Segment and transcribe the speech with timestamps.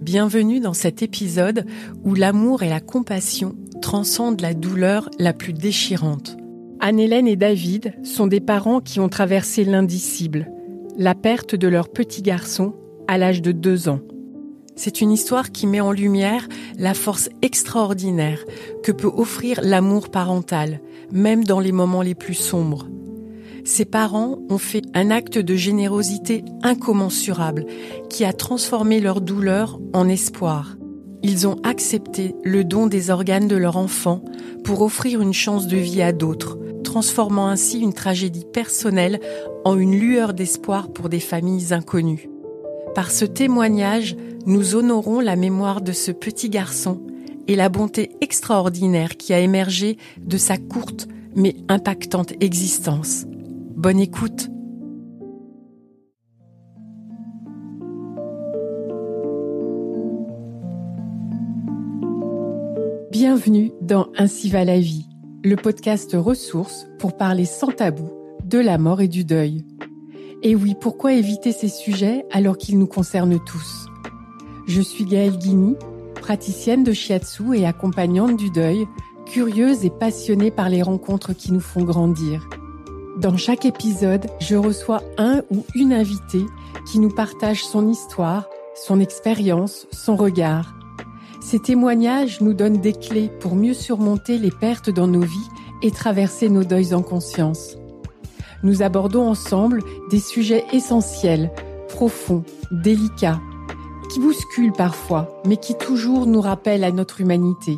[0.00, 1.66] Bienvenue dans cet épisode
[2.04, 6.38] où l'amour et la compassion transcendent la douleur la plus déchirante.
[6.80, 10.50] Anne-Hélène et David sont des parents qui ont traversé l'indicible,
[10.96, 12.72] la perte de leur petit garçon
[13.08, 14.00] à l'âge de deux ans.
[14.74, 16.48] C'est une histoire qui met en lumière
[16.78, 18.42] la force extraordinaire
[18.82, 20.80] que peut offrir l'amour parental,
[21.12, 22.88] même dans les moments les plus sombres.
[23.64, 27.66] Ces parents ont fait un acte de générosité incommensurable
[28.08, 30.76] qui a transformé leur douleur en espoir.
[31.22, 34.24] Ils ont accepté le don des organes de leur enfant
[34.64, 39.20] pour offrir une chance de vie à d'autres, transformant ainsi une tragédie personnelle
[39.64, 42.30] en une lueur d'espoir pour des familles inconnues.
[42.94, 44.16] Par ce témoignage,
[44.46, 47.02] nous honorons la mémoire de ce petit garçon
[47.46, 53.26] et la bonté extraordinaire qui a émergé de sa courte mais impactante existence.
[53.82, 54.50] Bonne écoute.
[63.10, 65.06] Bienvenue dans Ainsi va la vie,
[65.42, 68.10] le podcast ressources pour parler sans tabou
[68.44, 69.64] de la mort et du deuil.
[70.42, 73.86] Et oui, pourquoi éviter ces sujets alors qu'ils nous concernent tous?
[74.66, 75.76] Je suis Gaëlle Guigny,
[76.16, 78.86] praticienne de shiatsu et accompagnante du deuil,
[79.24, 82.46] curieuse et passionnée par les rencontres qui nous font grandir.
[83.20, 86.44] Dans chaque épisode, je reçois un ou une invitée
[86.90, 90.74] qui nous partage son histoire, son expérience, son regard.
[91.40, 95.48] Ces témoignages nous donnent des clés pour mieux surmonter les pertes dans nos vies
[95.82, 97.76] et traverser nos deuils en conscience
[98.62, 101.50] nous abordons ensemble des sujets essentiels,
[101.88, 103.40] profonds, délicats,
[104.12, 107.76] qui bousculent parfois, mais qui toujours nous rappellent à notre humanité.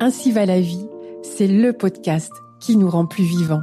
[0.00, 0.86] Ainsi va la vie,
[1.22, 3.62] c'est le podcast qui nous rend plus vivants.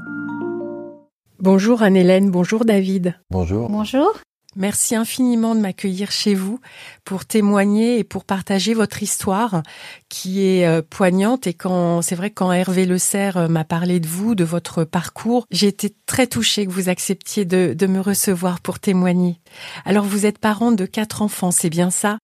[1.40, 3.14] Bonjour Anne-Hélène, bonjour David.
[3.30, 3.70] Bonjour.
[3.70, 4.10] Bonjour.
[4.56, 6.60] Merci infiniment de m'accueillir chez vous
[7.06, 9.62] pour témoigner et pour partager votre histoire
[10.10, 11.46] qui est euh, poignante.
[11.46, 14.84] Et quand c'est vrai quand Hervé Le Serre euh, m'a parlé de vous, de votre
[14.84, 19.40] parcours, j'ai été très touchée que vous acceptiez de, de me recevoir pour témoigner.
[19.86, 22.18] Alors vous êtes parent de quatre enfants, c'est bien ça?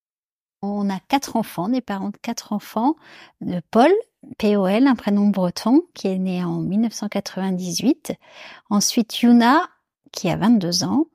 [0.64, 2.96] On a quatre enfants, des parents de quatre enfants.
[3.42, 3.92] De Paul,
[4.38, 8.14] POL, un prénom breton, qui est né en 1998.
[8.70, 9.62] Ensuite Yuna,
[10.12, 11.08] qui a 22 ans.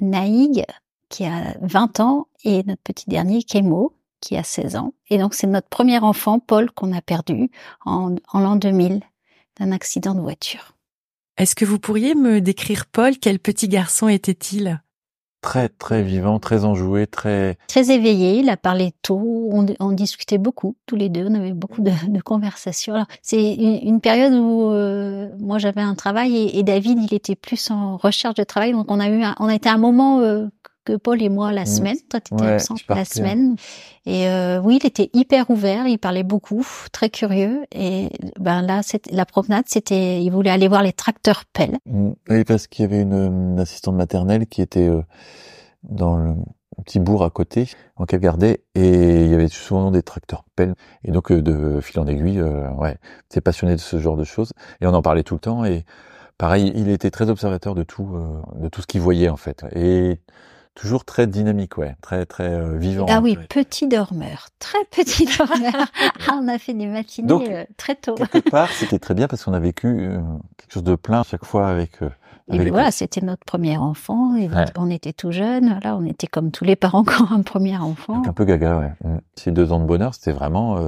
[0.00, 0.64] Naïg,
[1.08, 4.94] qui a 20 ans, et notre petit dernier, Kemo, qui a 16 ans.
[5.10, 7.50] Et donc, c'est notre premier enfant, Paul, qu'on a perdu
[7.84, 9.02] en, en l'an 2000
[9.58, 10.74] d'un accident de voiture.
[11.36, 14.80] Est-ce que vous pourriez me décrire Paul Quel petit garçon était-il?
[15.44, 17.58] Très, très vivant, très enjoué, très...
[17.68, 21.82] Très éveillé, il a parlé tôt, on, discutait beaucoup, tous les deux, on avait beaucoup
[21.82, 23.04] de, conversations.
[23.20, 27.70] C'est une, période où euh, moi j'avais un travail et, et, David, il était plus
[27.70, 30.46] en recherche de travail, donc on a eu, un, on a été un moment euh,
[30.84, 31.66] que Paul et moi la mmh.
[31.66, 31.96] semaine.
[32.08, 33.56] Toi, tu étais ouais, absent la semaine.
[34.06, 37.64] Et euh, oui, il était hyper ouvert, il parlait beaucoup, très curieux.
[37.72, 41.78] Et ben là, la promenade, c'était, il voulait aller voir les tracteurs pelles.
[41.86, 42.10] Mmh.
[42.28, 45.02] Oui, parce qu'il y avait une, une, assistante maternelle qui était euh,
[45.82, 46.34] dans le
[46.82, 50.74] petit bourg à côté, en gardait, et il y avait souvent des tracteurs pelles.
[51.04, 54.24] Et donc, euh, de fil en aiguille, euh, ouais, c'est passionné de ce genre de
[54.24, 54.52] choses.
[54.80, 55.64] Et on en parlait tout le temps.
[55.64, 55.84] Et
[56.38, 59.64] pareil, il était très observateur de tout, euh, de tout ce qu'il voyait en fait.
[59.74, 60.20] Et
[60.74, 63.06] toujours très dynamique, ouais, très très euh, vivant.
[63.08, 65.86] Ah oui, petit dormeur, très petit dormeur.
[66.28, 68.14] ah, on a fait des matinées Donc, euh, très tôt.
[68.14, 70.20] quelque part, c'était très bien parce qu'on a vécu euh,
[70.56, 72.00] quelque chose de plein chaque fois avec.
[72.48, 74.34] et avec voilà, c'était notre premier enfant.
[74.36, 74.64] Et ouais.
[74.76, 75.68] On était tout jeune.
[75.68, 78.16] Voilà, on était comme tous les parents quand un premier enfant.
[78.16, 78.92] Donc un peu gaga, ouais.
[79.04, 79.18] Mmh.
[79.36, 80.78] Ces deux ans de bonheur, c'était vraiment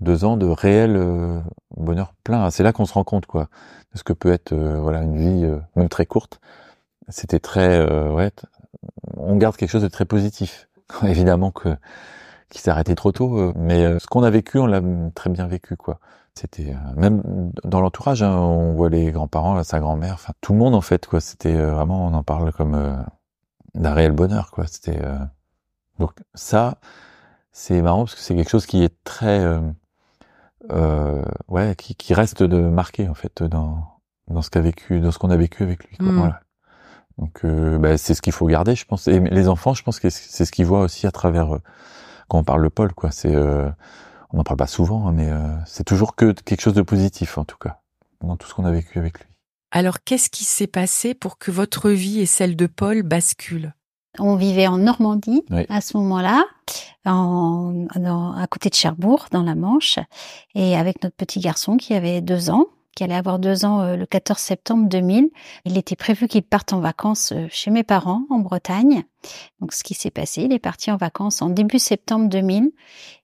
[0.00, 1.42] deux ans de réel
[1.76, 2.50] bonheur plein.
[2.50, 3.48] C'est là qu'on se rend compte, quoi,
[3.92, 6.40] de ce que peut être, voilà, une vie même très courte.
[7.08, 8.30] C'était très, ouais,
[9.16, 10.68] on garde quelque chose de très positif.
[11.02, 11.76] Évidemment que
[12.54, 14.80] qui s'est arrêté trop tôt, euh, mais euh, ce qu'on a vécu, on l'a
[15.14, 15.98] très bien vécu, quoi.
[16.34, 20.58] C'était euh, même dans l'entourage, hein, on voit les grands-parents, sa grand-mère, enfin tout le
[20.60, 21.20] monde en fait, quoi.
[21.20, 23.04] C'était vraiment, on en parle comme
[23.74, 24.66] d'un réel bonheur, quoi.
[24.68, 25.00] C'était
[25.98, 26.78] donc ça,
[27.52, 29.44] c'est marrant parce que c'est quelque chose qui est très,
[31.48, 33.94] ouais, qui, qui, reste de marqué en fait dans
[34.28, 35.96] dans ce qu'a vécu, dans ce qu'on a vécu avec lui.
[35.96, 36.06] Quoi.
[36.06, 36.18] Mmh.
[36.18, 36.40] Voilà.
[37.18, 39.06] Donc euh, bah, c'est ce qu'il faut garder, je pense.
[39.08, 41.58] Et les enfants, je pense que c'est ce qu'ils voient aussi à travers euh,
[42.28, 43.10] quand on parle de Paul, quoi.
[43.10, 43.68] C'est euh,
[44.32, 47.38] on n'en parle pas souvent, hein, mais euh, c'est toujours que quelque chose de positif
[47.38, 47.80] en tout cas
[48.20, 49.26] dans tout ce qu'on a vécu avec lui.
[49.70, 53.74] Alors qu'est-ce qui s'est passé pour que votre vie et celle de Paul basculent?
[54.18, 55.66] On vivait en Normandie oui.
[55.68, 56.44] à ce moment-là,
[57.04, 59.98] en, en, à côté de Cherbourg, dans la Manche,
[60.54, 62.66] et avec notre petit garçon qui avait deux ans.
[62.94, 65.30] Qui allait avoir deux ans euh, le 14 septembre 2000.
[65.64, 69.04] Il était prévu qu'il parte en vacances euh, chez mes parents en Bretagne.
[69.60, 72.70] Donc ce qui s'est passé, il est parti en vacances en début septembre 2000.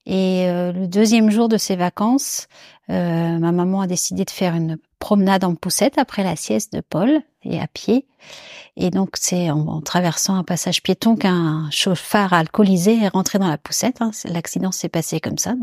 [0.07, 2.49] Et euh, le deuxième jour de ses vacances,
[2.89, 7.23] ma maman a décidé de faire une promenade en poussette après la sieste de Paul
[7.45, 8.07] et à pied.
[8.77, 13.59] Et donc c'est en, traversant un passage piéton qu'un chauffard alcoolisé est rentré dans la
[13.59, 14.03] poussette.
[14.03, 14.11] Hein.
[14.25, 15.55] L'accident s'est passé comme ça.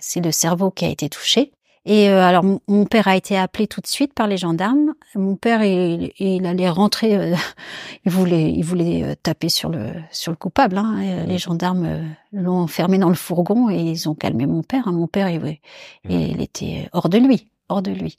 [0.00, 1.52] C'est le cerveau qui a été touché.
[1.86, 4.92] Et euh, alors mon père a été appelé tout de suite par les gendarmes.
[5.14, 7.34] Mon père il, il allait rentrer, euh,
[8.04, 10.76] il voulait il voulait euh, taper sur le sur le coupable.
[10.76, 11.24] Hein.
[11.26, 14.88] les gendarmes l'ont enfermé dans le fourgon et ils ont calmé mon père.
[14.88, 14.92] Hein.
[14.92, 15.58] Mon père il,
[16.08, 18.18] il était hors de lui, hors de lui.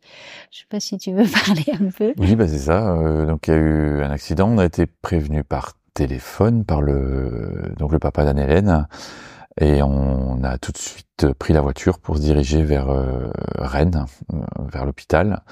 [0.52, 2.14] Je sais pas si tu veux parler un peu.
[2.18, 2.96] Oui, bah c'est ça.
[3.28, 4.50] donc il y a eu un accident.
[4.50, 8.88] On a été prévenu par téléphone par le donc le papa d'Anne-Hélène
[9.62, 14.06] et on a tout de suite pris la voiture pour se diriger vers euh, Rennes,
[14.34, 14.38] euh,
[14.72, 15.44] vers l'hôpital.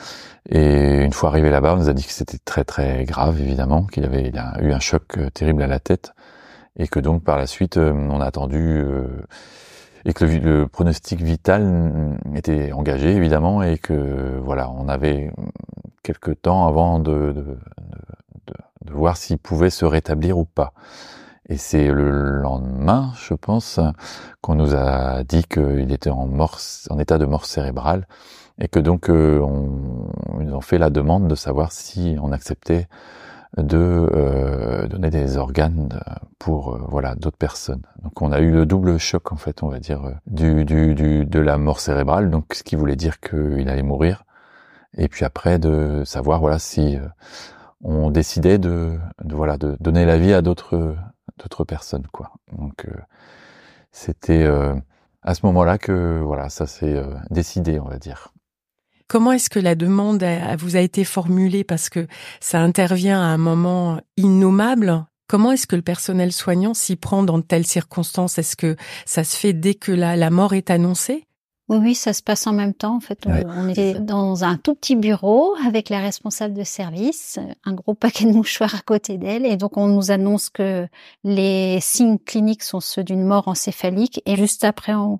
[0.49, 3.83] Et une fois arrivé là-bas, on nous a dit que c'était très très grave, évidemment,
[3.83, 6.13] qu'il avait eu un choc euh, terrible à la tête,
[6.75, 8.83] et que donc par la suite, on a attendu
[10.05, 15.29] et que le, pronostic vital était engagé, évidemment, et que voilà, on avait
[16.03, 18.53] quelques temps avant de, de, de,
[18.85, 20.73] de voir s'il pouvait se rétablir ou pas.
[21.49, 22.11] Et c'est le
[22.41, 23.79] lendemain, je pense,
[24.41, 26.59] qu'on nous a dit qu'il était en, mort,
[26.91, 28.07] en état de mort cérébrale
[28.59, 30.11] et que donc euh, on,
[30.41, 32.87] ils ont fait la demande de savoir si on acceptait
[33.57, 33.77] de
[34.13, 35.89] euh, donner des organes
[36.37, 37.81] pour euh, voilà d'autres personnes.
[38.03, 41.25] Donc on a eu le double choc en fait, on va dire, du, du, du
[41.25, 44.23] de la mort cérébrale, donc ce qui voulait dire qu'il allait mourir,
[44.95, 46.99] et puis après de savoir voilà si
[47.81, 50.95] on décidait de voilà de donner la vie à d'autres
[51.39, 52.31] d'autres personnes, quoi.
[52.51, 52.91] Donc euh,
[53.91, 54.75] c'était euh,
[55.23, 58.33] à ce moment-là que voilà, ça s'est euh, décidé, on va dire.
[59.07, 60.23] Comment est-ce que la demande
[60.59, 61.63] vous a été formulée?
[61.63, 62.05] Parce que
[62.39, 67.37] ça intervient à un moment innommable Comment est-ce que le personnel soignant s'y prend dans
[67.37, 68.39] de telles circonstances?
[68.39, 68.75] Est-ce que
[69.05, 71.27] ça se fait dès que la, la mort est annoncée?
[71.69, 72.95] Oui, oui, ça se passe en même temps.
[72.95, 77.73] En fait, on, était dans un tout petit bureau avec la responsable de service, un
[77.73, 80.87] gros paquet de mouchoirs à côté d'elle, et donc on nous annonce que
[81.23, 85.19] les signes cliniques sont ceux d'une mort encéphalique, et juste après on,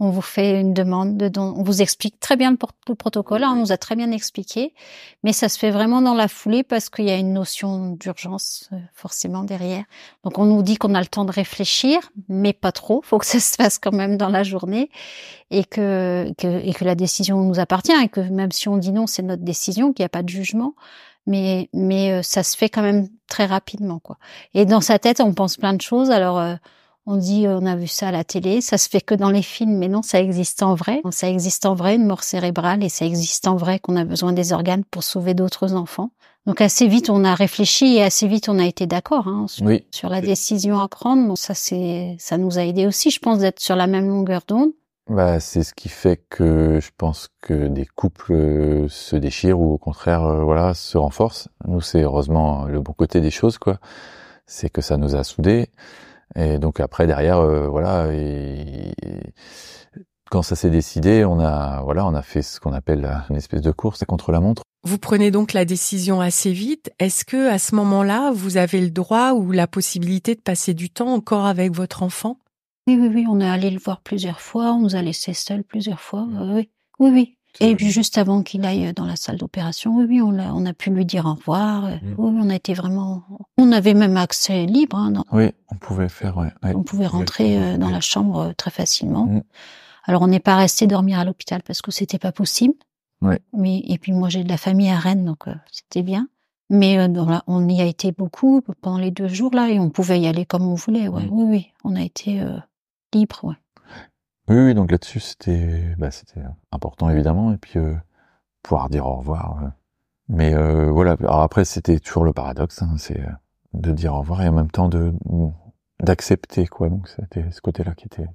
[0.00, 3.60] on vous fait une demande, de, on vous explique très bien le, protocole, hein, on
[3.60, 4.74] nous a très bien expliqué,
[5.22, 8.70] mais ça se fait vraiment dans la foulée parce qu'il y a une notion d'urgence
[8.72, 9.84] euh, forcément derrière.
[10.24, 13.26] Donc on nous dit qu'on a le temps de réfléchir, mais pas trop, faut que
[13.26, 14.90] ça se fasse quand même dans la journée
[15.50, 18.92] et que, que et que la décision nous appartient et que même si on dit
[18.92, 20.74] non, c'est notre décision, qu'il n'y a pas de jugement
[21.26, 24.18] mais mais euh, ça se fait quand même très rapidement quoi.
[24.54, 26.10] Et dans sa tête, on pense plein de choses.
[26.10, 26.54] Alors euh,
[27.06, 29.42] on dit on a vu ça à la télé, ça se fait que dans les
[29.42, 31.00] films, mais non, ça existe en vrai.
[31.10, 34.32] Ça existe en vrai une mort cérébrale et ça existe en vrai qu'on a besoin
[34.32, 36.10] des organes pour sauver d'autres enfants.
[36.46, 39.46] Donc assez vite on a réfléchi et assez vite on a été d'accord hein,
[39.90, 41.26] sur, la décision à prendre.
[41.26, 44.42] Donc ça c'est ça nous a aidé aussi, je pense, d'être sur la même longueur
[44.46, 44.72] d'onde.
[45.10, 49.72] Bah, c'est ce qui fait que je pense que des couples euh, se déchirent ou
[49.72, 51.48] au contraire, euh, voilà, se renforcent.
[51.66, 53.78] Nous, c'est heureusement le bon côté des choses, quoi.
[54.46, 55.68] C'est que ça nous a soudés.
[56.36, 58.92] Et donc après derrière, euh, voilà, et,
[60.30, 63.62] quand ça s'est décidé, on a voilà, on a fait ce qu'on appelle une espèce
[63.62, 64.62] de course contre la montre.
[64.82, 66.90] Vous prenez donc la décision assez vite.
[66.98, 70.88] Est-ce que à ce moment-là, vous avez le droit ou la possibilité de passer du
[70.88, 72.38] temps encore avec votre enfant?
[72.86, 73.26] Oui, oui, oui.
[73.28, 74.72] On est allé le voir plusieurs fois.
[74.72, 76.26] On nous a laissé seuls plusieurs fois.
[76.30, 77.36] Oui, oui, oui.
[77.58, 80.64] Et puis juste avant qu'il aille dans la salle d'opération, oui, oui, on a, on
[80.66, 81.88] a pu lui dire au revoir.
[81.88, 82.14] Mm.
[82.16, 83.24] Oui, on a été vraiment.
[83.58, 84.96] On avait même accès libre.
[84.96, 86.36] Hein, Oui, on pouvait faire.
[86.38, 89.26] Ouais, On pouvait rentrer euh, dans la chambre euh, très facilement.
[89.26, 89.42] Mm.
[90.04, 92.74] Alors on n'est pas resté dormir à l'hôpital parce que c'était pas possible.
[93.20, 93.40] Ouais.
[93.52, 96.28] Mais et puis moi j'ai de la famille à Rennes donc euh, c'était bien.
[96.72, 97.04] Mais
[97.48, 100.46] on y a été beaucoup pendant les deux jours là et on pouvait y aller
[100.46, 101.08] comme on voulait.
[101.08, 101.24] Ouais.
[101.24, 101.32] Mm.
[101.32, 102.40] Oui, oui, on a été
[103.12, 103.40] libre.
[103.42, 103.56] Ouais.
[104.50, 106.08] Oui, donc là-dessus, c'était bah,
[106.72, 107.94] important évidemment, et puis euh,
[108.64, 109.62] pouvoir dire au revoir.
[109.62, 109.68] Euh.
[110.28, 113.20] Mais euh, voilà, alors après, c'était toujours le paradoxe, hein, c'est
[113.74, 115.12] de dire au revoir et en même temps de
[116.02, 116.88] d'accepter quoi.
[117.16, 118.26] C'était ce côté-là qui était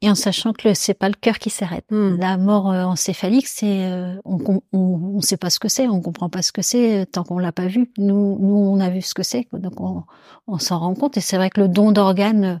[0.00, 1.84] et en sachant que c'est pas le cœur qui s'arrête.
[1.90, 2.16] Hmm.
[2.18, 6.00] La mort euh, encéphalique, c'est euh, on, on, on sait pas ce que c'est, on
[6.00, 7.90] comprend pas ce que c'est euh, tant qu'on l'a pas vu.
[7.98, 10.04] Nous, nous, on a vu ce que c'est, donc on,
[10.46, 11.16] on s'en rend compte.
[11.16, 12.60] Et c'est vrai que le don d'organes,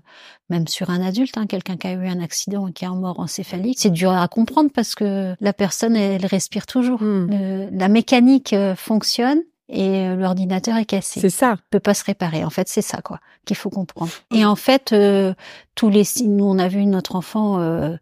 [0.50, 2.96] même sur un adulte, hein, quelqu'un qui a eu un accident et qui est en
[2.96, 7.00] mort encéphalique, c'est dur à comprendre parce que la personne, elle, respire toujours.
[7.02, 7.68] Hmm.
[7.70, 11.20] la mécanique fonctionne, et euh, l'ordinateur est cassé.
[11.20, 11.56] C'est ça.
[11.70, 12.44] peut pas se réparer.
[12.44, 14.12] En fait, c'est ça quoi qu'il faut comprendre.
[14.32, 15.34] Et en fait, euh,
[15.74, 17.96] tous les signes, nous on a vu notre enfant euh,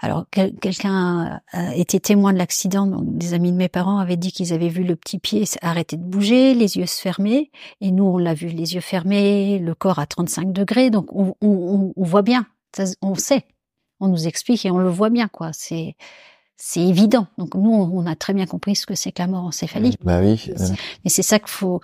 [0.00, 1.40] Alors quelqu'un
[1.74, 4.84] était témoin de l'accident, donc des amis de mes parents avaient dit qu'ils avaient vu
[4.84, 8.48] le petit pied arrêter de bouger, les yeux se fermer, et nous on l'a vu
[8.48, 12.46] les yeux fermés, le corps à 35 degrés, donc on, on, on voit bien,
[13.00, 13.46] on sait,
[14.00, 15.50] on nous explique et on le voit bien quoi.
[15.54, 15.96] C'est
[16.56, 17.26] c'est évident.
[17.38, 19.98] Donc nous, on a très bien compris ce que c'est que la mort encéphalique.
[20.02, 20.50] Bah oui.
[21.04, 21.80] Mais c'est ça qu'il faut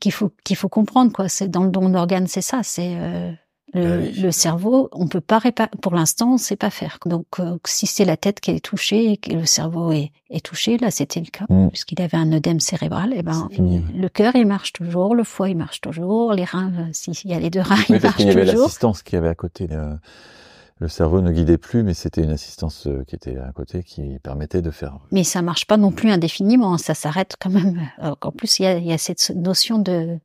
[0.00, 1.28] qu'il faut qu'il faut comprendre quoi.
[1.28, 2.62] C'est dans le don d'organes, c'est ça.
[2.62, 3.30] C'est euh,
[3.74, 5.70] le, bah le, cerveau, on peut pas réparer.
[5.82, 6.98] Pour l'instant, on sait pas faire.
[7.04, 10.44] Donc, euh, si c'est la tête qui est touchée et que le cerveau est, est
[10.44, 11.68] touché, là, c'était le cas, mm.
[11.68, 13.12] puisqu'il avait un œdème cérébral.
[13.12, 16.72] Et eh ben, le cœur, il marche toujours, le foie, il marche toujours, les reins,
[16.78, 18.20] euh, s'il y a les deux reins, il marchent toujours.
[18.20, 19.66] Il y avait l'assistance qui avait à côté.
[19.66, 19.76] De
[20.80, 24.18] le cerveau ne guidait plus, mais c'était une assistance euh, qui était à côté qui
[24.22, 24.98] permettait de faire.
[25.10, 27.88] Mais ça marche pas non plus indéfiniment, hein, ça s'arrête quand même.
[28.02, 30.18] Euh, en plus, il y a, y a, cette notion de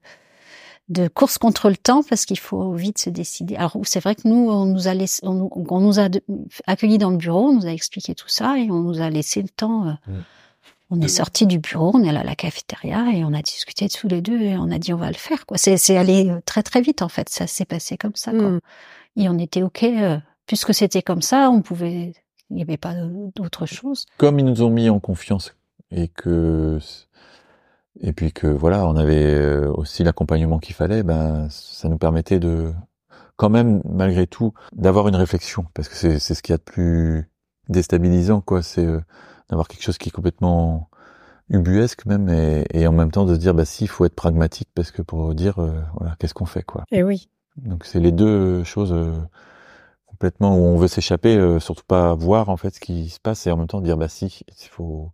[0.90, 3.56] de course contre le temps parce qu'il faut vite se décider.
[3.56, 6.10] Alors c'est vrai que nous, on nous a laissé, on, nous a
[6.68, 9.42] accueillis dans le bureau, on nous a expliqué tout ça et on nous a laissé
[9.42, 9.88] le temps.
[9.88, 10.24] Euh, mm.
[10.90, 13.90] On est sorti du bureau, on est allé à la cafétéria et on a discuté
[13.90, 15.48] tous les deux et on a dit on va le faire.
[15.48, 15.58] Quoi.
[15.58, 18.32] C'est, c'est allé très très vite en fait, ça s'est passé comme ça.
[18.32, 18.52] Quoi.
[18.52, 18.60] Mm.
[19.16, 19.86] Et on était ok
[20.48, 22.14] puisque c'était comme ça, on pouvait,
[22.50, 22.94] il n'y avait pas
[23.36, 24.06] d'autre chose.
[24.18, 25.56] Comme ils nous ont mis en confiance
[25.92, 26.80] et que,
[28.02, 32.40] et puis que voilà, on avait euh, aussi l'accompagnement qu'il fallait, ben ça nous permettait
[32.40, 32.74] de,
[33.36, 36.58] quand même, malgré tout, d'avoir une réflexion, parce que c'est c'est ce qu'il y a
[36.58, 37.30] de plus
[37.70, 38.62] déstabilisant, quoi.
[38.62, 39.00] C'est euh,
[39.50, 40.90] d'avoir quelque chose qui est complètement
[41.50, 44.16] ubuesque même et, et, en même temps de se dire bah si il faut être
[44.16, 46.86] pragmatique parce que pour dire euh, voilà qu'est-ce qu'on fait quoi.
[46.92, 47.30] Et eh oui.
[47.58, 48.94] Donc c'est les deux choses
[50.14, 53.48] complètement où on veut s'échapper, euh, surtout pas voir en fait ce qui se passe
[53.48, 55.12] et en même temps dire bah si, il faut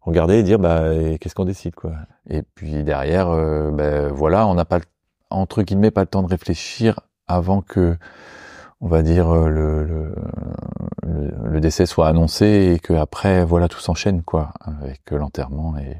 [0.00, 1.92] regarder et dire bah qu'est-ce qu'on décide quoi.
[2.28, 4.80] Et puis derrière, euh, bah, voilà, on n'a pas
[5.30, 7.96] entre guillemets pas le temps de réfléchir avant que
[8.80, 10.14] on va dire euh, le,
[11.04, 15.98] le, décès soit annoncé et que après voilà tout s'enchaîne quoi avec l'enterrement et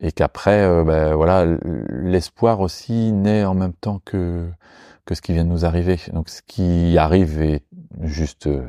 [0.00, 1.46] et qu'après bah, voilà
[1.88, 4.48] l'espoir aussi naît en même temps que
[5.08, 5.98] que ce qui vient de nous arriver.
[6.12, 7.64] Donc ce qui arrive est
[8.02, 8.68] juste euh,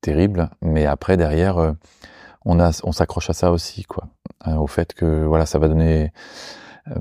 [0.00, 1.72] terrible, mais après derrière, euh,
[2.46, 4.08] on a, on s'accroche à ça aussi, quoi,
[4.40, 6.08] hein, au fait que voilà, ça va donner euh,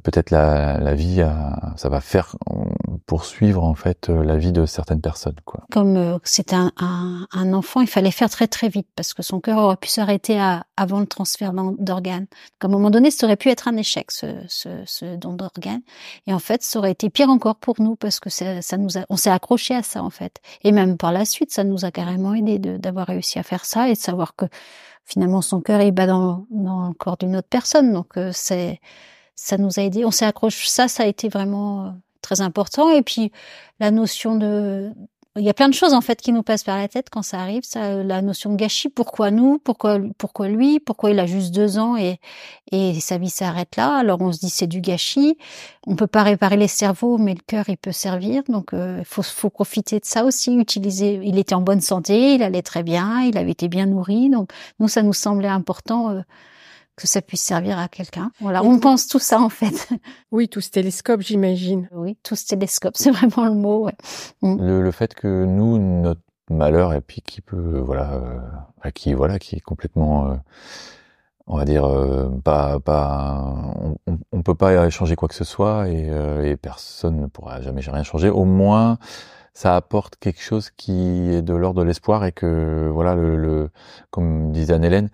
[0.04, 1.24] peut-être la, la vie,
[1.76, 2.36] ça va faire
[3.06, 5.36] poursuivre en fait euh, la vie de certaines personnes.
[5.46, 5.66] Quoi.
[5.72, 9.22] Comme euh, c'était un, un, un, enfant, il fallait faire très très vite parce que
[9.22, 10.40] son cœur aurait pu s'arrêter
[10.78, 12.28] avant le transfert d'organes.
[12.62, 15.82] À un moment donné, ça aurait pu être un échec ce, ce, ce don d'organes.
[16.28, 18.98] Et en fait, ça aurait été pire encore pour nous parce que ça, ça nous
[18.98, 20.42] a, on s'est accroché à ça en fait.
[20.64, 23.90] Et même par la suite, ça nous a carrément aidé d'avoir réussi à faire ça
[23.90, 24.46] et de savoir que
[25.04, 27.94] finalement son cœur il bat dans, dans le corps d'une autre personne.
[27.94, 28.80] Donc euh, c'est
[29.36, 30.06] ça nous a aidé.
[30.06, 30.70] On s'est accroché.
[30.70, 32.90] Ça, ça a été vraiment très important.
[32.90, 33.32] Et puis
[33.80, 34.92] la notion de
[35.38, 37.22] il y a plein de choses en fait qui nous passent par la tête quand
[37.22, 37.64] ça arrive.
[37.66, 38.88] Ça, la notion de gâchis.
[38.88, 39.60] Pourquoi nous?
[39.60, 40.80] Pourquoi pourquoi lui?
[40.80, 42.20] Pourquoi il a juste deux ans et
[42.72, 43.98] et sa vie s'arrête là?
[43.98, 45.38] Alors on se dit c'est du gâchis.
[45.88, 48.44] On peut pas réparer les cerveaux, mais le cœur il peut servir.
[48.48, 50.56] Donc il euh, faut faut profiter de ça aussi.
[50.56, 51.20] Utiliser.
[51.24, 54.30] Il était en bonne santé, il allait très bien, il avait été bien nourri.
[54.30, 56.12] Donc nous ça nous semblait important.
[56.12, 56.22] Euh,
[56.96, 58.32] que ça puisse servir à quelqu'un.
[58.40, 59.90] Voilà, on pense tout ça en fait.
[60.32, 61.90] Oui, tout ce télescope, j'imagine.
[61.92, 63.86] Oui, tout ce télescope, c'est vraiment le mot.
[63.86, 63.96] Ouais.
[64.42, 64.66] Mm.
[64.66, 69.40] Le, le, fait que nous, notre malheur, et puis qui peut, voilà, euh, qui voilà,
[69.40, 70.36] qui est complètement, euh,
[71.48, 73.42] on va dire, euh, pas, pas,
[74.08, 77.62] on, on, peut pas changer quoi que ce soit, et, euh, et personne ne pourra
[77.62, 78.30] jamais rien changer.
[78.30, 78.98] Au moins,
[79.56, 83.70] ça apporte quelque chose qui est de l'ordre de l'espoir et que voilà le, le
[84.12, 85.10] comme disait Anne-Hélène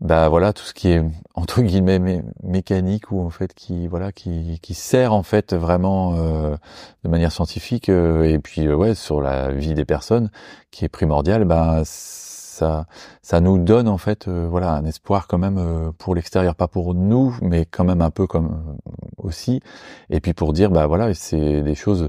[0.00, 1.02] bah voilà tout ce qui est
[1.34, 6.56] entre guillemets mécanique ou en fait qui voilà qui, qui sert en fait vraiment euh,
[7.04, 10.30] de manière scientifique euh, et puis euh, ouais sur la vie des personnes
[10.70, 12.86] qui est primordial bah ça
[13.22, 16.54] ça nous donne en fait voilà un espoir quand même pour l'extérieur.
[16.54, 18.78] Pas pour nous mais quand même un peu comme
[19.18, 19.60] aussi.
[20.08, 22.08] Et puis pour dire bah voilà c'est des choses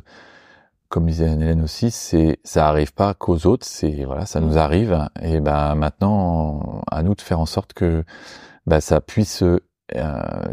[0.90, 5.08] comme disait Hélène aussi, c'est ça arrive pas qu'aux autres, c'est voilà, ça nous arrive.
[5.22, 8.04] Et ben maintenant à nous de faire en sorte que
[8.68, 9.60] ben, ça puisse euh,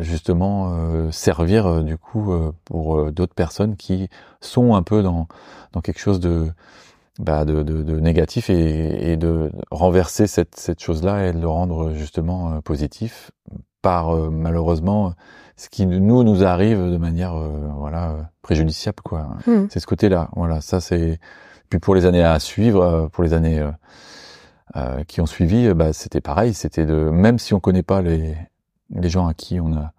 [0.00, 2.32] justement euh, servir euh, du coup
[2.64, 4.08] pour d'autres personnes qui
[4.40, 5.26] sont un peu dans
[5.72, 6.48] dans quelque chose de
[7.20, 11.92] bah, de, de, négatif et, et, de renverser cette, cette chose-là et de le rendre
[11.94, 13.30] justement positif
[13.84, 15.12] par malheureusement
[15.56, 19.36] ce qui nous nous arrive de manière euh, voilà préjudiciable quoi.
[19.46, 19.66] Hmm.
[19.70, 20.28] C'est ce côté-là.
[20.34, 21.18] Voilà, ça c'est.
[21.68, 23.64] Puis pour les années à suivre, euh, pour les années
[24.76, 26.54] euh, qui ont suivi, bah, c'était pareil.
[26.54, 28.36] C'était de même si on connaît pas les
[28.90, 29.92] les gens à qui on a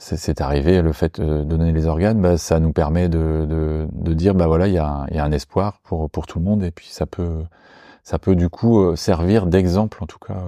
[0.00, 4.12] c'est arrivé le fait de donner les organes, bah, ça nous permet de, de, de
[4.14, 6.62] dire bah voilà il y a, y a un espoir pour pour tout le monde
[6.62, 7.42] et puis ça peut
[8.08, 10.42] ça peut du coup servir d'exemple en tout cas.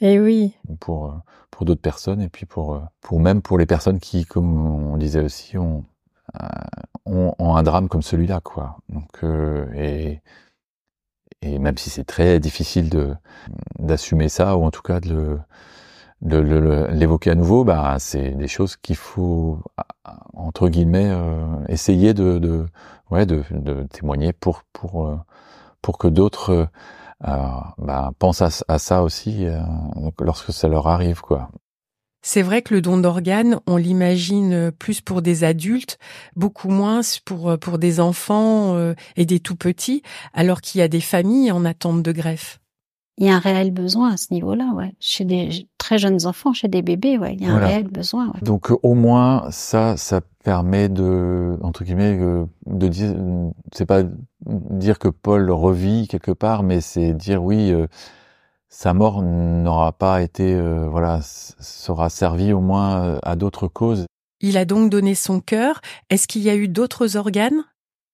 [0.00, 0.54] et eh oui.
[0.80, 1.14] Pour
[1.50, 5.22] pour d'autres personnes et puis pour pour même pour les personnes qui, comme on disait
[5.22, 5.84] aussi, ont
[7.06, 8.78] ont, ont un drame comme celui-là, quoi.
[8.88, 9.24] Donc
[9.74, 10.20] et
[11.42, 13.14] et même si c'est très difficile de
[13.78, 15.38] d'assumer ça ou en tout cas de
[16.20, 19.60] le l'évoquer à nouveau, bah c'est des choses qu'il faut
[20.34, 22.66] entre guillemets euh, essayer de, de
[23.10, 25.16] ouais de, de, témoigner pour pour euh,
[25.82, 26.66] pour que d'autres euh,
[27.24, 29.46] bah, pensent à, ça aussi
[30.20, 31.48] lorsque ça leur arrive quoi.
[32.26, 35.98] C'est vrai que le don d'organes, on l'imagine plus pour des adultes,
[36.36, 40.02] beaucoup moins pour pour des enfants euh, et des tout petits,
[40.32, 42.60] alors qu'il y a des familles en attente de greffe.
[43.18, 44.94] Il y a un réel besoin à ce niveau-là, ouais.
[44.98, 48.28] Chez des très jeunes enfants, chez des bébés, ouais, il y a un réel besoin.
[48.28, 48.40] Ouais.
[48.42, 53.14] Donc au moins ça, ça permet de entre guillemets euh, de dire,
[53.72, 54.02] c'est pas
[54.44, 57.72] dire que Paul revit quelque part, mais c'est dire oui.
[57.72, 57.86] Euh,
[58.74, 64.06] sa mort n'aura pas été, euh, voilà, sera servi au moins euh, à d'autres causes.
[64.40, 65.80] Il a donc donné son cœur.
[66.10, 67.62] Est-ce qu'il y a eu d'autres organes?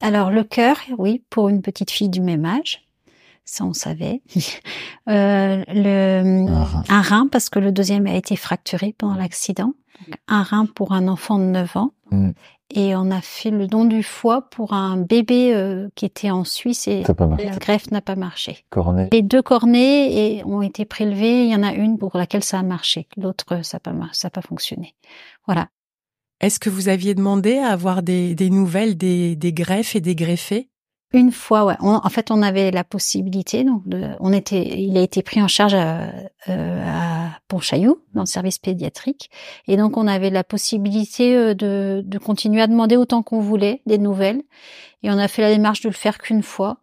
[0.02, 2.86] Alors le cœur, oui, pour une petite fille du même âge.
[3.44, 4.22] Ça, on savait.
[5.08, 6.84] euh, le, un rein.
[6.88, 7.28] un rein.
[7.28, 9.74] parce que le deuxième a été fracturé pendant l'accident.
[10.28, 11.92] Un rein pour un enfant de 9 ans.
[12.10, 12.30] Mm
[12.72, 16.44] et on a fait le don du foie pour un bébé euh, qui était en
[16.44, 18.64] Suisse et la greffe n'a pas marché.
[18.70, 19.08] Cornée.
[19.12, 21.44] Les deux cornées et, ont été prélevées.
[21.44, 24.28] Il y en a une pour laquelle ça a marché, l'autre ça n'a pas ça
[24.28, 24.94] a pas fonctionné.
[25.46, 25.68] Voilà.
[26.40, 30.14] Est-ce que vous aviez demandé à avoir des, des nouvelles des, des greffes et des
[30.14, 30.69] greffés?
[31.12, 31.74] Une fois, ouais.
[31.80, 33.64] en fait, on avait la possibilité.
[33.64, 36.12] Donc, de, on était, il a été pris en charge à,
[36.48, 39.30] euh, à Pontchaillou dans le service pédiatrique,
[39.66, 43.82] et donc on avait la possibilité euh, de, de continuer à demander autant qu'on voulait
[43.86, 44.42] des nouvelles.
[45.02, 46.78] Et on a fait la démarche de le faire qu'une fois.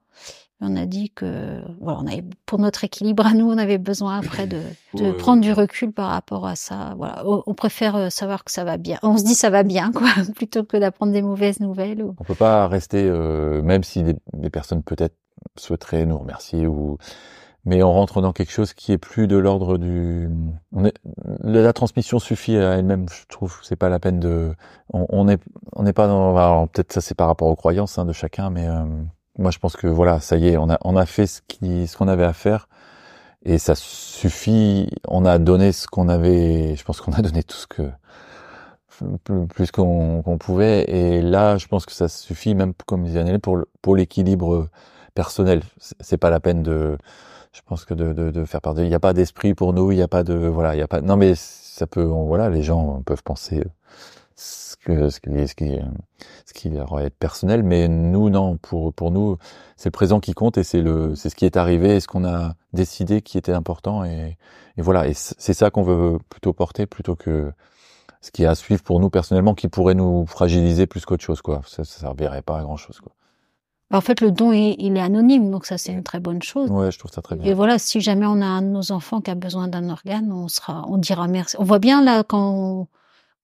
[0.60, 4.18] On a dit que voilà, on avait, pour notre équilibre à nous, on avait besoin
[4.18, 4.60] après de,
[4.96, 6.96] de prendre du recul par rapport à ça.
[6.98, 8.98] Voilà, on, préfère euh, savoir que ça va bien.
[9.04, 12.02] On se dit ça va bien, quoi, plutôt que d'apprendre des mauvaises nouvelles.
[12.02, 12.16] Ou...
[12.20, 15.16] On peut pas rester, euh, même si des, des personnes peut-être
[15.58, 16.98] souhaiteraient nous remercier ou
[17.66, 20.30] mais on rentre dans quelque chose qui est plus de l'ordre du
[20.72, 20.94] on est
[21.44, 24.54] la transmission suffit à elle-même je trouve c'est pas la peine de
[24.94, 25.42] on, on est
[25.74, 28.68] on n'est pas dans peut-être ça c'est par rapport aux croyances hein, de chacun mais
[28.68, 28.86] euh,
[29.38, 31.88] moi, je pense que voilà, ça y est, on a, on a fait ce qui,
[31.88, 32.68] ce qu'on avait à faire,
[33.46, 34.90] et ça suffit.
[35.08, 36.76] On a donné ce qu'on avait.
[36.76, 37.90] Je pense qu'on a donné tout ce que
[39.50, 40.84] plus qu'on qu'on pouvait.
[40.90, 44.70] Et là, je pense que ça suffit, même comme disait Anneli, pour pour l'équilibre
[45.14, 45.62] personnel.
[46.00, 46.98] C'est pas la peine de.
[47.54, 48.76] Je pense que de, de, de faire part.
[48.80, 49.92] Il n'y a pas d'esprit pour nous.
[49.92, 50.76] Il n'y a pas de voilà.
[50.76, 51.02] Il y a pas.
[51.02, 52.04] Non, mais ça peut.
[52.04, 53.64] Voilà, les gens peuvent penser
[54.88, 55.80] ce qui, ce qui,
[56.46, 59.38] ce qui leur être personnel, mais nous non, pour pour nous,
[59.76, 62.08] c'est le présent qui compte et c'est le c'est ce qui est arrivé et ce
[62.08, 64.38] qu'on a décidé qui était important et,
[64.78, 67.52] et voilà et c'est ça qu'on veut plutôt porter plutôt que
[68.22, 71.42] ce qui est à suivre pour nous personnellement qui pourrait nous fragiliser plus qu'autre chose
[71.42, 71.62] quoi.
[71.68, 73.14] Ça, ça servirait pas à grand chose quoi.
[73.90, 76.70] En fait, le don, il est anonyme, donc ça, c'est une très bonne chose.
[76.70, 77.50] Ouais, je trouve ça très bien.
[77.50, 80.30] Et voilà, si jamais on a un de nos enfants qui a besoin d'un organe,
[80.30, 81.56] on sera, on dira merci.
[81.58, 82.88] On voit bien là quand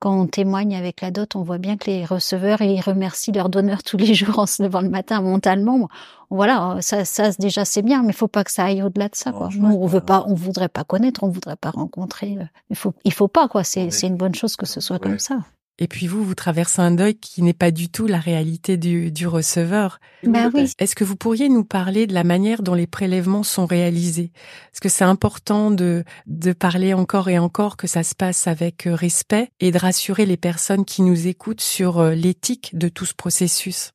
[0.03, 3.47] quand on témoigne avec la dot, on voit bien que les receveurs ils remercient leur
[3.47, 5.87] donneur tous les jours en se levant le matin mentalement.
[6.29, 9.15] Voilà, ça, ça déjà c'est bien, mais il faut pas que ça aille au-delà de
[9.15, 9.31] ça.
[9.31, 9.47] Quoi.
[9.61, 12.35] on veut pas, on voudrait pas connaître, on voudrait pas rencontrer.
[12.37, 13.63] Euh, il faut, il faut pas quoi.
[13.63, 15.37] C'est, c'est une bonne chose que ce soit comme ça.
[15.79, 19.11] Et puis vous, vous traversez un deuil qui n'est pas du tout la réalité du,
[19.11, 19.99] du receveur.
[20.23, 20.71] Ben oui.
[20.77, 24.31] Est-ce que vous pourriez nous parler de la manière dont les prélèvements sont réalisés?
[24.71, 28.85] Est-ce que c'est important de, de parler encore et encore que ça se passe avec
[28.85, 33.05] euh, respect et de rassurer les personnes qui nous écoutent sur euh, l'éthique de tout
[33.05, 33.93] ce processus?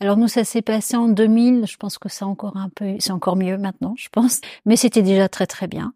[0.00, 1.66] Alors nous, ça s'est passé en 2000.
[1.66, 4.40] Je pense que c'est encore un peu, c'est encore mieux maintenant, je pense.
[4.64, 5.92] Mais c'était déjà très très bien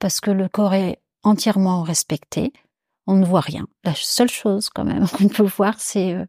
[0.00, 2.52] parce que le corps est entièrement respecté
[3.06, 3.66] on ne voit rien.
[3.84, 6.24] La seule chose quand même qu'on peut voir, c'est, euh,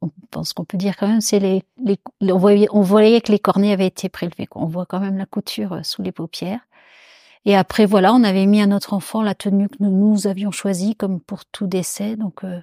[0.00, 1.98] on pense qu'on peut dire quand même, c'est les, les
[2.32, 4.48] on, voyait, on voyait que les cornets avaient été prélevés.
[4.54, 6.60] On voit quand même la couture euh, sous les paupières.
[7.46, 10.50] Et après, voilà, on avait mis à notre enfant la tenue que nous, nous avions
[10.50, 12.16] choisie comme pour tout décès.
[12.16, 12.60] Donc, euh,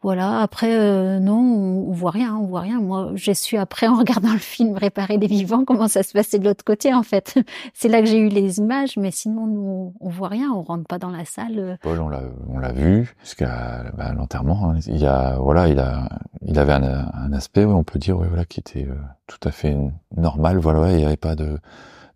[0.00, 0.40] voilà.
[0.40, 2.80] Après, euh, non, on, voit rien, on voit rien.
[2.80, 6.38] Moi, j'ai su après en regardant le film Réparer les vivants comment ça se passait
[6.38, 7.38] de l'autre côté en fait.
[7.74, 10.86] C'est là que j'ai eu les images, mais sinon nous, on voit rien, on rentre
[10.86, 11.78] pas dans la salle.
[11.82, 14.70] Paul, on l'a, on l'a vu jusqu'à bah, l'enterrement.
[14.70, 14.78] Hein.
[14.86, 16.08] Il y a, voilà, il a,
[16.40, 18.94] il avait un, un aspect, on peut dire, ouais, voilà, qui était euh,
[19.26, 19.76] tout à fait
[20.16, 20.56] normal.
[20.56, 21.58] Voilà, il n'y avait pas de,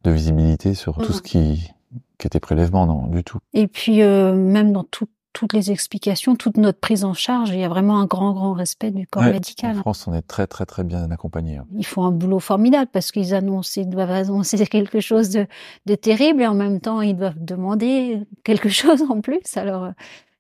[0.05, 1.73] de visibilité sur tout ce qui,
[2.21, 3.39] qui était prélèvement, non, du tout.
[3.55, 7.51] Et puis euh, même dans tout toutes les explications, toute notre prise en charge.
[7.51, 9.33] Il y a vraiment un grand, grand respect du corps Ouais.
[9.33, 9.77] médical.
[9.79, 11.59] En France, on est très très très bien accompagné.
[11.59, 11.67] hein.
[11.79, 15.47] Ils font un boulot formidable parce qu'ils annoncent, ils doivent annoncer quelque chose de,
[15.87, 19.57] de terrible et en même temps ils doivent demander quelque chose en plus.
[19.57, 19.91] Alors euh,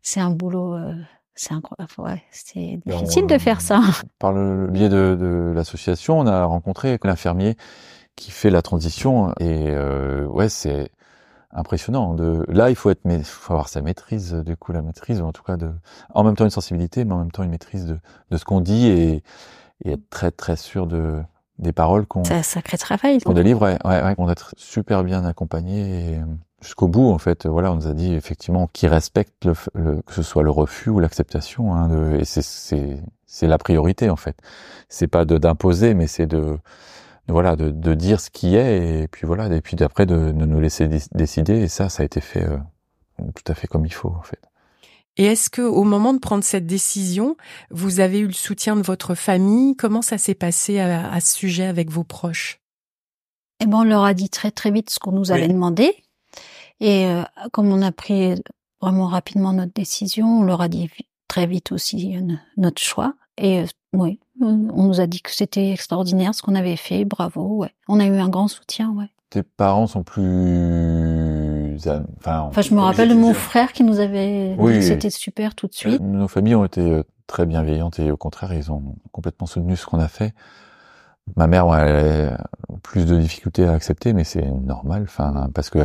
[0.02, 0.92] c'est un boulot, euh,
[1.36, 1.92] c'est incroyable.
[1.98, 3.80] Ouais, c'est difficile de faire ça.
[4.18, 7.54] Par le biais de, de l'association, on a rencontré l'infirmier
[8.16, 10.90] qui fait la transition et euh, ouais, c'est
[11.52, 12.14] impressionnant.
[12.14, 15.24] De là, il faut être, mais faut avoir sa maîtrise, du coup, la maîtrise, ou
[15.24, 15.70] en tout cas de,
[16.14, 17.98] en même temps une sensibilité, mais en même temps une maîtrise de,
[18.30, 19.22] de ce qu'on dit et,
[19.84, 21.20] et être très très sûr de
[21.58, 23.20] des paroles qu'on C'est un sacré travail.
[23.20, 23.60] qu'on délivre.
[23.62, 26.24] Ouais, ouais, ouais, on doit être super bien accompagné euh,
[26.62, 27.10] jusqu'au bout.
[27.10, 30.42] En fait, voilà, on nous a dit effectivement qu'ils respectent le, le- que ce soit
[30.42, 31.74] le refus ou l'acceptation.
[31.74, 34.36] Hein, de- et c'est c'est c'est la priorité en fait.
[34.88, 36.58] C'est pas de d'imposer, mais c'est de,
[37.30, 40.44] voilà de, de dire ce qui est et puis voilà et puis d'après de, de
[40.46, 42.58] nous laisser dé- décider et ça ça a été fait euh,
[43.34, 44.40] tout à fait comme il faut en fait
[45.16, 47.36] Et est-ce que au moment de prendre cette décision,
[47.70, 49.76] vous avez eu le soutien de votre famille?
[49.76, 52.60] Comment ça s'est passé à, à ce sujet avec vos proches?
[53.60, 55.92] Et ben on leur a dit très très vite ce qu'on nous avait demandé.
[56.80, 58.40] Et euh, comme on a pris
[58.80, 60.88] vraiment rapidement notre décision, on leur a dit
[61.28, 63.14] très vite aussi euh, notre choix.
[63.36, 67.58] Et euh, oui, on nous a dit que c'était extraordinaire ce qu'on avait fait, bravo.
[67.58, 68.90] Ouais, on a eu un grand soutien.
[68.96, 69.06] Ouais.
[69.30, 71.76] tes parents sont plus
[72.18, 75.10] enfin, Enfin, je me rappelle de mon frère qui nous avait Oui, dit que c'était
[75.10, 76.00] super tout de suite.
[76.00, 79.86] nos familles ont été euh, très bienveillantes et au contraire ils ont complètement soutenu ce
[79.86, 80.34] qu'on a fait
[81.36, 82.46] ma mère ouais, elle a
[82.82, 85.78] plus de difficultés à accepter mais c'est normal enfin parce que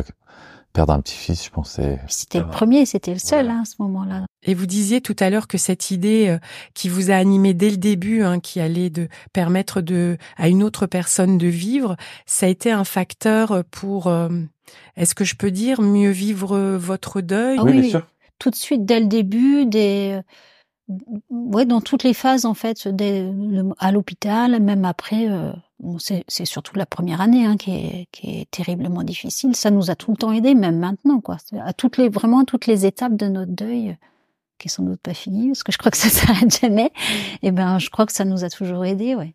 [0.76, 4.26] perdre un petit-fils je pensais C'était le premier, c'était le seul hein, à ce moment-là.
[4.42, 6.38] Et vous disiez tout à l'heure que cette idée euh,
[6.74, 10.62] qui vous a animé dès le début, hein, qui allait de permettre de à une
[10.62, 14.28] autre personne de vivre, ça a été un facteur pour, euh,
[14.96, 17.56] est-ce que je peux dire, mieux vivre votre deuil?
[17.58, 18.06] Ah oui, oui, bien sûr.
[18.38, 20.20] Tout de suite dès le début des
[21.30, 25.98] ouais dans toutes les phases en fait dès le- à l'hôpital même après euh, bon,
[25.98, 29.54] c'est surtout la première année hein, qui est qui est terriblement difficile.
[29.54, 31.38] Ça nous a tout le temps aidé même maintenant quoi.
[31.64, 33.94] À toutes les vraiment à toutes les étapes de notre deuil euh,
[34.58, 36.90] qui sont sans doute pas finies parce que je crois que ça s'arrête jamais.
[37.42, 39.34] Et ben je crois que ça nous a toujours aidé ouais.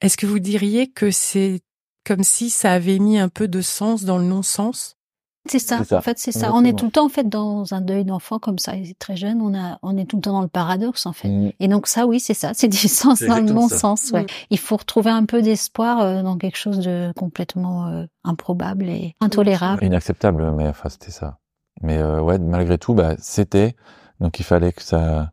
[0.00, 1.60] Est-ce que vous diriez que c'est
[2.04, 4.96] comme si ça avait mis un peu de sens dans le non-sens?
[5.46, 5.80] C'est ça.
[5.92, 6.52] En fait, c'est ça.
[6.54, 8.76] On est tout le temps en fait dans un deuil d'enfant comme ça.
[8.76, 9.42] Il est très jeune.
[9.42, 11.28] On a, on est tout le temps dans le paradoxe en fait.
[11.28, 11.52] Mm.
[11.60, 12.52] Et donc ça, oui, c'est ça.
[12.54, 13.76] C'est du sens dans le bon ça.
[13.78, 14.10] sens.
[14.12, 14.22] Ouais.
[14.22, 14.26] Mm.
[14.50, 19.14] Il faut retrouver un peu d'espoir euh, dans quelque chose de complètement euh, improbable et
[19.20, 19.84] intolérable.
[19.84, 21.38] inacceptable mais enfin c'était ça
[21.82, 23.76] mais euh, ouais malgré tout bah c'était
[24.20, 25.30] donc il fallait que ça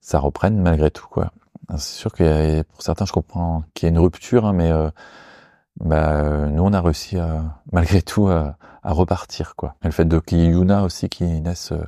[0.00, 1.32] ça reprenne malgré tout quoi
[1.72, 4.90] c'est sûr que pour certains je comprends qu'il y a une rupture hein, mais euh,
[5.80, 9.74] bah euh, nous on a réussi à malgré tout à, à repartir quoi.
[9.82, 11.84] Et le fait de qu'il y ait Yuna aussi qui naisse euh,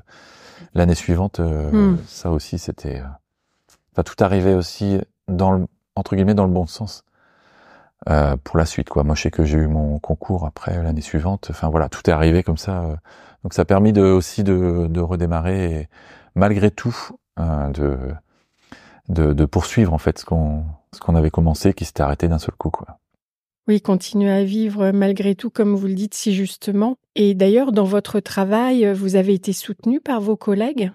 [0.75, 1.99] l'année suivante euh, Hmm.
[2.07, 3.05] ça aussi c'était euh,
[3.93, 7.05] enfin tout arrivait aussi dans le entre guillemets dans le bon sens
[8.09, 9.05] euh, pour la suite quoi.
[9.05, 11.49] Moi je sais que j'ai eu mon concours après l'année suivante.
[11.51, 12.99] Enfin voilà tout est arrivé comme ça
[13.43, 15.89] donc ça a permis de aussi de, de redémarrer et
[16.35, 16.97] malgré tout
[17.39, 17.99] de,
[19.09, 22.39] de de poursuivre en fait ce qu'on ce qu'on avait commencé qui s'était arrêté d'un
[22.39, 22.96] seul coup quoi
[23.69, 26.97] Oui, continuer à vivre malgré tout, comme vous le dites si justement.
[27.17, 30.93] Et d'ailleurs, dans votre travail, vous avez été soutenu par vos collègues?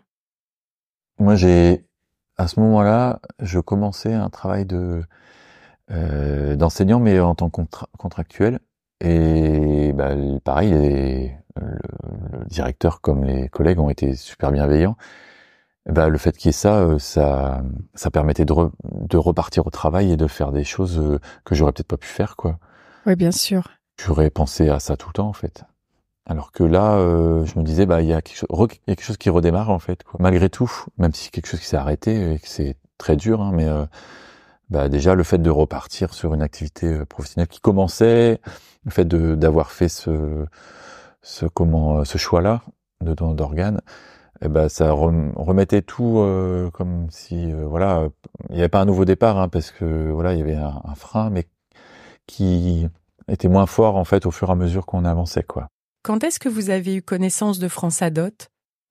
[1.20, 1.86] Moi j'ai
[2.38, 5.04] à ce moment-là je commençais un travail de
[5.92, 8.60] euh, d'enseignant mais en tant que contra- contractuel.
[9.02, 11.78] Et bah, pareil les- le,
[12.40, 14.96] le directeur comme les collègues ont été super bienveillants
[15.90, 17.64] Eh ben, le fait qu'il y ait ça, euh, ça,
[17.96, 21.56] ça permettait de, re- de repartir au travail et de faire des choses euh, que
[21.56, 22.60] j'aurais peut-être pas pu faire, quoi.
[23.08, 23.68] Oui, bien sûr.
[24.00, 25.64] J'aurais pensé à ça tout le temps, en fait.
[26.30, 28.90] Alors que là, euh, je me disais, bah, il y a quelque chose, re- il
[28.90, 30.20] y a quelque chose qui redémarre, en fait, quoi.
[30.20, 33.42] Malgré tout, même si c'est quelque chose qui s'est arrêté et que c'est très dur,
[33.42, 33.86] hein, mais euh,
[34.70, 38.40] bah, déjà le fait de repartir sur une activité professionnelle qui commençait,
[38.86, 40.46] le fait d'avoir fait ce,
[41.24, 42.62] ce comment, ce choix-là
[43.02, 43.82] de don d'organes,
[44.44, 48.08] eh ben ça rem- remettait tout euh, comme si euh, voilà
[48.50, 50.82] il n'y avait pas un nouveau départ hein, parce que voilà il y avait un,
[50.84, 51.48] un frein mais
[52.28, 52.88] qui
[53.28, 55.68] était moins fort en fait au fur et à mesure qu'on avançait quoi.
[56.04, 58.30] Quand est-ce que vous avez eu connaissance de France Adot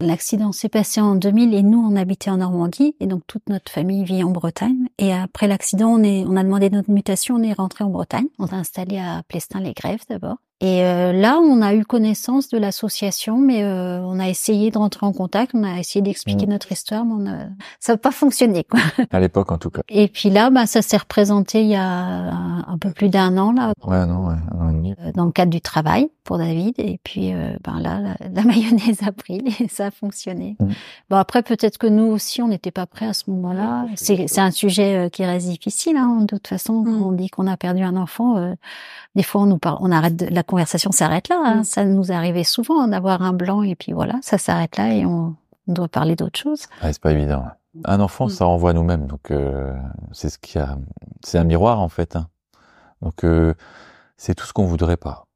[0.03, 3.71] L'accident s'est passé en 2000 et nous, on habitait en Normandie et donc toute notre
[3.71, 4.87] famille vit en Bretagne.
[4.99, 8.29] Et après l'accident, on est, on a demandé notre mutation, on est rentré en Bretagne.
[8.39, 10.37] On s'est installé à Plestin-les-Grèves d'abord.
[10.63, 14.77] Et euh, là, on a eu connaissance de l'association, mais euh, on a essayé de
[14.77, 16.51] rentrer en contact, on a essayé d'expliquer Mm.
[16.51, 17.47] notre histoire, mais on a...
[17.81, 18.65] ça n'a pas fonctionné.
[18.65, 18.81] Quoi.
[19.11, 19.81] À l'époque en tout cas.
[19.89, 23.39] Et puis là, bah, ça s'est représenté il y a un, un peu plus d'un
[23.39, 23.73] an là.
[23.85, 24.95] Ouais non ouais, an et demi.
[25.01, 26.75] euh, dans le cadre du travail pour David.
[26.79, 30.57] Et puis, euh, ben là, la, la mayonnaise a pris et ça a fonctionné.
[30.61, 30.67] Mm.
[31.09, 33.87] Bon, après, peut-être que nous aussi, on n'était pas prêts à ce moment-là.
[33.97, 35.97] C'est c'est un sujet euh, qui reste difficile.
[35.97, 36.19] Hein.
[36.21, 37.03] De toute façon, quand Mm.
[37.03, 38.55] on dit qu'on a perdu un enfant, euh,
[39.17, 41.41] des fois, on nous parle, on arrête, de- la conversation s'arrête là.
[41.45, 41.55] Hein.
[41.61, 41.65] Mm.
[41.65, 45.35] Ça nous arrivé souvent d'avoir un blanc et puis voilà, ça s'arrête là et on,
[45.69, 46.65] on doit parler d'autre chose.
[46.83, 47.45] Ouais, c'est pas évident.
[47.85, 48.31] Un enfant, Mm.
[48.31, 49.73] ça renvoie à nous-mêmes, donc euh,
[50.13, 50.77] c'est ce qui a,
[51.25, 52.17] c'est un miroir en fait.
[52.17, 52.27] hein.
[53.03, 53.55] Donc euh,
[54.17, 55.27] c'est tout ce qu'on voudrait pas.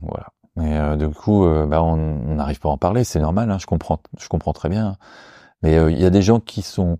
[0.00, 0.28] Voilà.
[0.56, 1.96] Mais euh, du coup, euh, bah, on
[2.34, 3.50] n'arrive pas à en parler, c'est normal.
[3.50, 4.96] Hein, je comprends, je comprends très bien.
[5.62, 6.98] Mais euh, il y a des gens qui sont,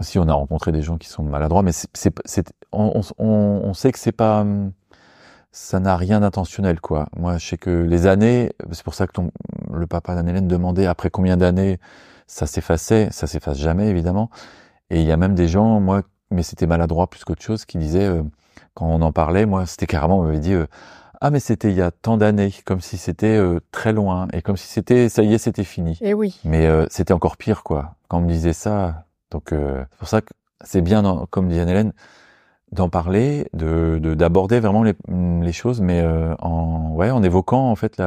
[0.00, 3.26] si on a rencontré des gens qui sont maladroits, mais c'est, c'est, c'est- on, on,
[3.64, 4.72] on sait que c'est pas, hum,
[5.50, 7.08] ça n'a rien d'intentionnel quoi.
[7.16, 9.30] Moi, je sais que les années, c'est pour ça que ton,
[9.72, 11.78] le papa d'Anne-Hélène demandait après combien d'années
[12.26, 14.30] ça s'effaçait, ça s'efface jamais évidemment.
[14.90, 17.78] Et il y a même des gens, moi, mais c'était maladroit plus qu'autre chose, qui
[17.78, 18.22] disaient euh,
[18.74, 20.66] quand on en parlait, moi, c'était carrément, on m'avait dit euh,
[21.20, 24.40] ah mais c'était il y a tant d'années, comme si c'était euh, très loin et
[24.40, 25.98] comme si c'était ça y est, c'était fini.
[26.00, 26.38] Eh oui.
[26.44, 27.96] Mais euh, c'était encore pire quoi.
[28.08, 30.32] Quand on me disait ça, donc euh, c'est pour ça que
[30.62, 31.92] c'est bien, comme dit Anne-Hélène,
[32.72, 37.70] d'en parler, de de- d'aborder vraiment les, les choses, mais euh, en ouais en évoquant
[37.70, 37.98] en fait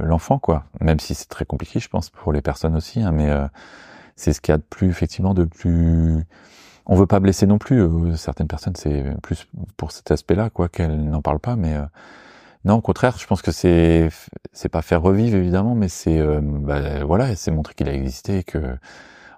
[0.00, 0.64] l'enfant quoi.
[0.80, 3.46] Même si c'est très compliqué, je pense pour les personnes aussi, hein, mais euh,
[4.16, 6.24] c'est ce qu'il y a de plus effectivement de plus.
[6.86, 7.80] On veut pas blesser non plus.
[7.82, 11.82] euh, Certaines personnes, c'est plus pour cet aspect-là quoi qu'elles n'en parlent pas, mais euh,
[12.64, 14.08] non, au contraire, je pense que c'est
[14.52, 18.38] c'est pas faire revivre évidemment, mais c'est euh, bah, voilà, c'est montrer qu'il a existé
[18.38, 18.76] et que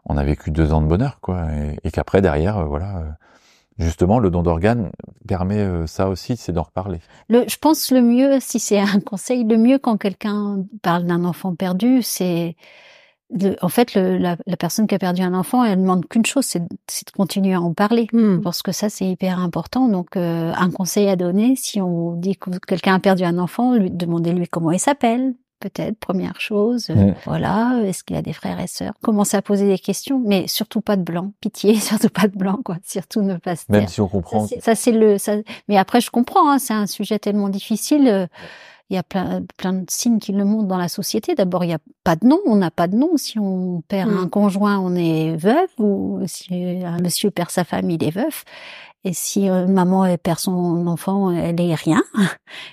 [0.07, 3.03] on a vécu deux ans de bonheur quoi, et, et qu'après derrière, euh, voilà,
[3.79, 4.91] justement, le don d'organes
[5.27, 7.01] permet euh, ça aussi, c'est d'en reparler.
[7.29, 11.25] Le, je pense le mieux, si c'est un conseil, le mieux quand quelqu'un parle d'un
[11.25, 12.57] enfant perdu, c'est
[13.61, 16.45] en fait le- la, la personne qui a perdu un enfant, elle demande qu'une chose,
[16.45, 18.07] c'est de, c'est de continuer à en parler.
[18.13, 18.41] Hmm.
[18.41, 19.89] Parce que ça, c'est hyper important.
[19.89, 23.75] Donc, euh, un conseil à donner, si on dit que quelqu'un a perdu un enfant,
[23.75, 26.89] lui, demandez-lui comment il s'appelle, peut-être, première chose.
[26.91, 27.13] Euh.
[27.25, 28.93] Voilà, est-ce qu'il a des frères et sœurs?
[29.03, 31.33] Commencez à poser des questions, mais surtout pas de blanc.
[31.41, 32.77] Pitié, surtout pas de blanc, quoi.
[32.85, 33.91] Surtout ne pas se Même taire.
[33.91, 34.47] si on comprend.
[34.61, 35.19] Ça, c'est- le.
[35.19, 35.37] Ça...
[35.69, 36.51] Mais après, je comprends.
[36.51, 38.09] Hein, c'est un sujet tellement difficile.
[38.09, 38.27] euh,
[38.89, 41.35] Il y a plein, plein de signes qui le montrent dans la société.
[41.35, 42.39] D'abord, il n'y a pas de nom.
[42.47, 43.17] On n'a pas de nom.
[43.17, 45.69] Si on perd un conjoint, on est veuve.
[45.79, 48.45] Ou si un monsieur perd sa femme, il est veuf.
[49.07, 52.03] Et si euh, maman elle perd son enfant, elle est rien.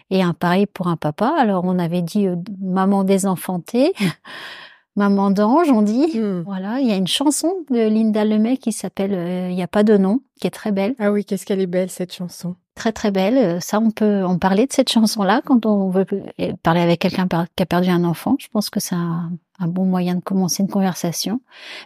[0.09, 1.31] Et un pareil pour un papa.
[1.37, 3.93] Alors, on avait dit euh, maman désenfantée,
[4.95, 6.19] maman d'ange, on dit.
[6.19, 6.41] Hmm.
[6.41, 9.67] Voilà, il y a une chanson de Linda Lemay qui s'appelle euh, Il n'y a
[9.67, 12.55] pas de nom, qui est très belle Ah oui, qu'est-ce qu'elle est belle cette chanson.
[12.73, 13.61] très très belle.
[13.61, 16.07] Ça, on peut en parler de cette chanson-là quand on veut
[16.63, 18.37] parler avec quelqu'un qui a perdu un enfant.
[18.39, 21.41] Je pense que c'est un, un bon moyen de commencer une conversation.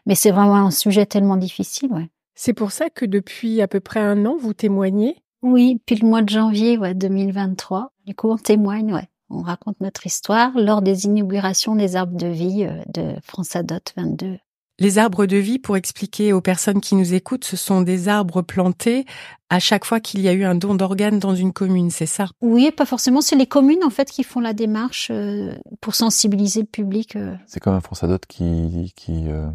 [0.05, 2.09] Mais c'est vraiment un sujet tellement difficile, ouais.
[2.39, 5.17] C'est pour ça que depuis à peu près un an, vous témoignez?
[5.41, 7.91] Oui, puis le mois de janvier, ouais, 2023.
[8.05, 9.09] Du coup, on témoigne, ouais.
[9.31, 13.79] On raconte notre histoire lors des inaugurations des arbres de vie euh, de France Adot
[13.97, 14.37] 22.
[14.79, 18.43] Les arbres de vie, pour expliquer aux personnes qui nous écoutent, ce sont des arbres
[18.43, 19.05] plantés
[19.49, 22.27] à chaque fois qu'il y a eu un don d'organes dans une commune, c'est ça?
[22.41, 23.21] Oui, pas forcément.
[23.21, 27.15] C'est les communes, en fait, qui font la démarche euh, pour sensibiliser le public.
[27.15, 27.35] euh.
[27.47, 29.47] C'est comme un France Adot qui qui euh,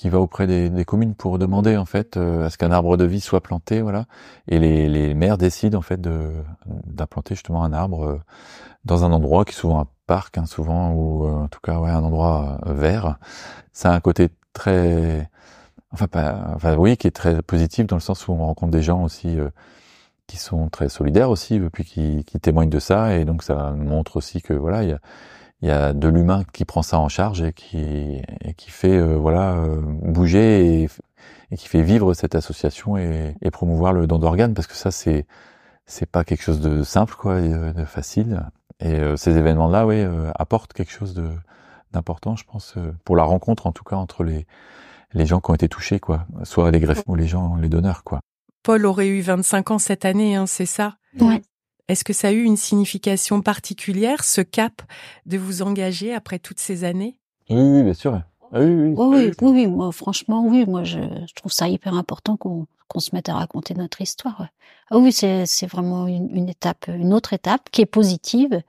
[0.00, 2.96] qui va auprès des, des communes pour demander en fait euh, à ce qu'un arbre
[2.96, 4.06] de vie soit planté, voilà.
[4.48, 8.20] Et les, les maires décident en fait d'implanter justement un arbre euh,
[8.86, 11.78] dans un endroit qui est souvent un parc, hein, souvent ou euh, en tout cas
[11.80, 13.18] ouais un endroit euh, vert.
[13.74, 15.28] Ça a un côté très
[15.92, 18.82] enfin pas enfin oui qui est très positif dans le sens où on rencontre des
[18.82, 19.50] gens aussi euh,
[20.26, 24.16] qui sont très solidaires aussi puis qui, qui témoignent de ça et donc ça montre
[24.16, 25.00] aussi que voilà il y a
[25.62, 28.96] il y a de l'humain qui prend ça en charge et qui et qui fait
[28.96, 30.88] euh, voilà euh, bouger et,
[31.50, 34.90] et qui fait vivre cette association et, et promouvoir le don d'organes parce que ça
[34.90, 35.26] c'est
[35.86, 38.42] c'est pas quelque chose de simple quoi et, euh, de facile.
[38.80, 41.28] Et euh, ces événements là oui euh, apportent quelque chose de
[41.92, 44.46] d'important je pense euh, pour la rencontre en tout cas entre les
[45.12, 46.26] les gens qui ont été touchés quoi.
[46.44, 48.20] Soit les greffes ou les gens les donneurs quoi.
[48.62, 50.96] Paul aurait eu 25 ans cette année, hein, c'est ça?
[51.18, 51.42] Ouais.
[51.90, 54.80] Est-ce que ça a eu une signification particulière, ce cap
[55.26, 57.18] de vous engager après toutes ces années?
[57.50, 58.22] Oui oui bien sûr.
[58.52, 61.68] Ah oui, oui, Oui, oui, oui, oui, moi, franchement, oui, moi, je, je trouve ça
[61.68, 64.48] hyper important qu'on qu'on se mette à raconter notre histoire.
[64.90, 68.62] Ah oui, c'est c'est vraiment une, une étape, une autre étape qui est positive,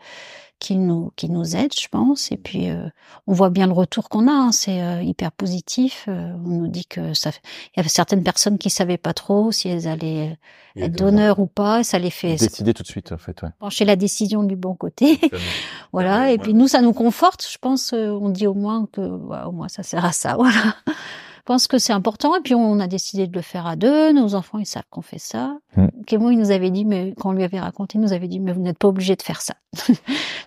[0.61, 2.31] qui nous qui nous aide, je pense.
[2.31, 2.87] Et puis, euh,
[3.27, 6.05] on voit bien le retour qu'on a, hein, c'est euh, hyper positif.
[6.07, 7.31] Euh, on nous dit que ça,
[7.73, 10.37] il y avait certaines personnes qui savaient pas trop si elles allaient
[10.75, 11.83] Et être donneurs ou pas.
[11.83, 14.75] Ça les fait décider tout de suite en fait ouais pencher la décision du bon
[14.75, 15.19] côté.
[15.93, 17.91] Voilà, et puis nous, ça nous conforte, je pense.
[17.93, 20.75] euh, On dit au moins que, ouais, au moins, ça sert à ça, voilà.
[21.51, 22.33] Pense que c'est important.
[22.37, 24.13] Et puis on a décidé de le faire à deux.
[24.13, 25.57] Nos enfants, ils savent qu'on fait ça.
[25.75, 25.87] Mm.
[26.07, 28.39] Kémo, il nous avait dit, mais quand on lui avait raconté, il nous avait dit,
[28.39, 29.55] mais vous n'êtes pas obligé de faire ça.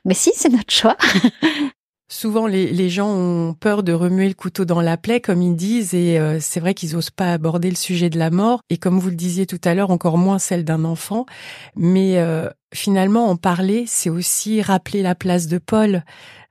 [0.06, 0.96] mais si, c'est notre choix.
[2.08, 5.56] Souvent, les, les, gens ont peur de remuer le couteau dans la plaie, comme ils
[5.56, 8.78] disent, et euh, c'est vrai qu'ils osent pas aborder le sujet de la mort, et
[8.78, 11.26] comme vous le disiez tout à l'heure, encore moins celle d'un enfant.
[11.76, 16.00] Mais euh, finalement, en parler, c'est aussi rappeler la place de Paul euh,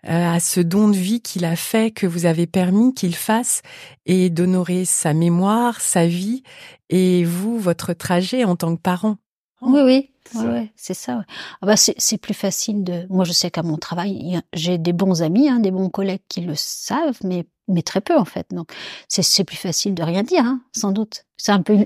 [0.04, 3.62] à ce don de vie qu'il a fait, que vous avez permis qu'il fasse,
[4.06, 6.44] et d'honorer sa mémoire, sa vie,
[6.90, 9.18] et vous, votre trajet en tant que parent.
[9.62, 11.18] Oui, oui, Ouais, ouais, c'est ça.
[11.18, 11.24] Ouais.
[11.62, 13.06] Ah bah c'est plus facile de.
[13.10, 16.42] Moi, je sais qu'à mon travail, j'ai des bons amis, hein, des bons collègues qui
[16.42, 18.48] le savent, mais mais très peu en fait.
[18.52, 18.72] Donc
[19.08, 21.26] c'est plus facile de rien dire, hein, sans doute.
[21.38, 21.86] C'est un peu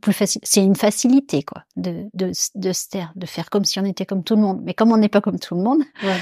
[0.00, 0.40] plus facile.
[0.44, 4.06] C'est une facilité quoi, de de de se taire, de faire comme si on était
[4.06, 4.60] comme tout le monde.
[4.64, 6.18] Mais comme on n'est pas comme tout le monde, ouais.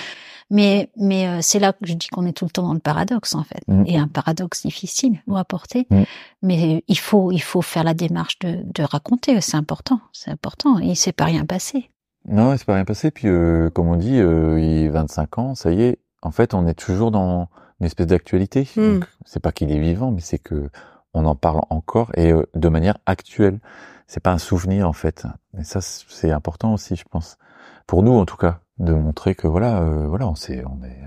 [0.50, 2.78] Mais, mais euh, c'est là que je dis qu'on est tout le temps dans le
[2.80, 3.84] paradoxe en fait, Mm.
[3.86, 5.86] et un paradoxe difficile à porter.
[5.90, 6.02] Mm.
[6.42, 9.40] Mais il faut, il faut faire la démarche de, de raconter.
[9.40, 10.78] C'est important, c'est important.
[10.78, 11.90] Et il s'est pas rien passé.
[12.28, 13.10] Non, il s'est pas rien passé.
[13.10, 15.98] Puis, euh, comme on dit, euh, il a 25 ans, ça y est.
[16.22, 17.48] En fait, on est toujours dans
[17.80, 18.68] une espèce d'actualité.
[18.76, 18.94] Mm.
[19.00, 20.70] Donc, C'est pas qu'il est vivant, mais c'est que
[21.14, 23.58] on en parle encore et euh, de manière actuelle.
[24.06, 25.26] C'est pas un souvenir en fait.
[25.58, 27.38] Et ça, c'est important aussi, je pense,
[27.86, 31.02] pour nous en tout cas, de montrer que voilà, euh, voilà, on sait, on est,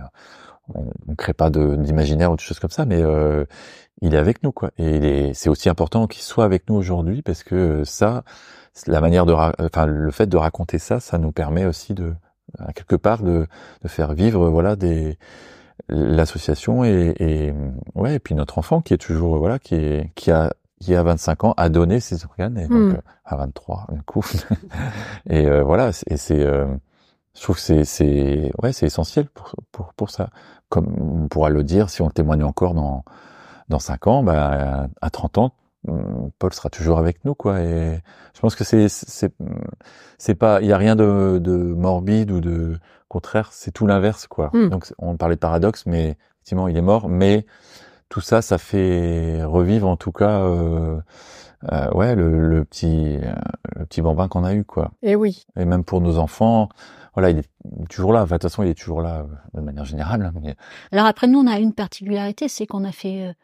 [0.73, 3.45] on, crée pas d'imaginaire ou de choses comme ça, mais euh,
[4.01, 4.71] il est avec nous quoi.
[4.77, 8.23] Et c'est aussi important qu'il soit avec nous aujourd'hui parce que euh, ça,
[8.87, 12.13] la manière de, enfin, le fait de raconter ça, ça nous permet aussi de,
[12.75, 13.47] quelque part, de,
[13.83, 15.17] de faire vivre, voilà, des
[15.87, 17.53] l'association et, et
[17.95, 21.03] ouais, et puis notre enfant qui est toujours, voilà, qui est, qui a qui a
[21.03, 22.95] 25 ans a donné ses organes et donc Mm.
[22.95, 24.25] euh, à 23 un coup
[25.29, 26.65] et euh, voilà et c'est euh,
[27.35, 30.29] je trouve que c'est c'est ouais c'est essentiel pour pour pour ça
[30.69, 30.87] comme
[31.23, 33.03] on pourra le dire si on le témoigne encore dans
[33.69, 35.53] dans 5 ans bah à 30 ans
[35.87, 37.99] hum, Paul sera toujours avec nous quoi et
[38.33, 39.33] je pense que c'est c'est
[40.17, 42.77] c'est pas il y a rien de de morbide ou de
[43.09, 44.69] contraire c'est tout l'inverse quoi Mm.
[44.69, 47.45] donc on parlait de paradoxe mais effectivement il est mort mais
[48.09, 50.99] tout ça, ça fait revivre en tout cas, euh,
[51.71, 53.33] euh, ouais, le, le petit, euh,
[53.75, 54.91] le petit bambin qu'on a eu, quoi.
[55.03, 55.45] Et oui.
[55.57, 56.69] Et même pour nos enfants,
[57.13, 57.49] voilà, il est
[57.89, 58.23] toujours là.
[58.23, 60.23] Enfin, de toute façon, il est toujours là euh, de manière générale.
[60.23, 60.55] hein, mais-
[60.91, 63.35] Alors après, nous, on a une particularité, c'est qu'on a fait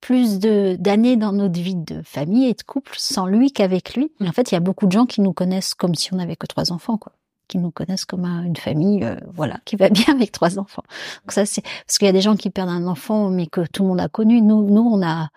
[0.00, 4.12] plus de d'années dans notre vie de famille et de couple sans lui qu'avec lui.
[4.20, 6.18] Et en fait, il y a beaucoup de gens qui nous connaissent comme si on
[6.18, 7.12] n'avait que trois enfants, quoi.
[7.48, 10.82] Qui nous connaissent comme un- une famille, euh, voilà, qui va bien avec trois enfants.
[11.22, 13.60] Donc ça, c'est parce qu'il y a des gens qui perdent un enfant, mais que
[13.66, 14.40] tout le monde a connu.
[14.40, 15.28] Nous, nous, on a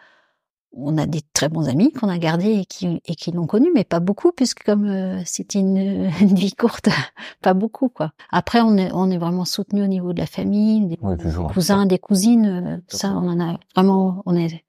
[0.80, 3.72] on a des très bons amis qu'on a gardés et qui et qui l'ont connu,
[3.74, 5.78] mais pas beaucoup puisque comme euh, c'était une,
[6.22, 6.88] une vie courte,
[7.42, 8.12] pas beaucoup quoi.
[8.32, 11.48] Après, on est on est vraiment soutenu au niveau de la famille, des, toujours.
[11.48, 12.46] des cousins, des cousines.
[12.46, 14.64] euh, ça, on en a vraiment, on est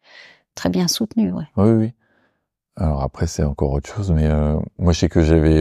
[0.54, 1.30] très bien soutenu.
[1.32, 1.44] Ouais.
[1.56, 1.92] Oui, oui.
[2.76, 5.60] Alors après, c'est encore autre chose, mais euh, moi, je sais que j'avais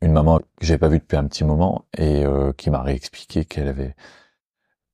[0.00, 3.44] une maman que j'avais pas vue depuis un petit moment et euh, qui m'a réexpliqué
[3.44, 3.94] qu'elle avait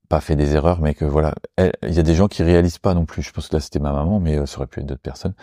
[0.09, 2.95] pas fait des erreurs, mais que voilà, il y a des gens qui réalisent pas
[2.95, 3.23] non plus.
[3.23, 5.35] Je pense que là, c'était ma maman, mais euh, ça aurait pu être d'autres personnes.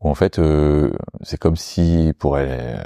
[0.00, 2.82] Où en fait, euh, c'est comme si pour elle, euh,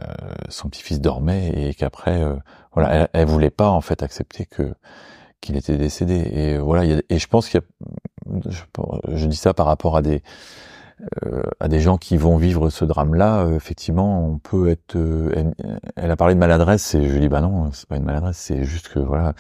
[0.49, 2.37] son petit-fils dormait et qu'après, euh,
[2.73, 4.75] voilà, elle, elle voulait pas en fait accepter que
[5.41, 6.15] qu'il était décédé.
[6.33, 8.63] Et voilà, il y a- et je pense qu'il y a, je,
[9.17, 10.23] je dis ça par rapport à des
[11.27, 14.97] euh, à des gens qui vont vivre ce drame-là, euh, effectivement, on peut être.
[14.97, 15.55] euh, elle,
[15.97, 18.37] elle a parlé de maladresse, et je lui dis bah non, c'est pas une maladresse,
[18.39, 19.35] c'est juste que voilà,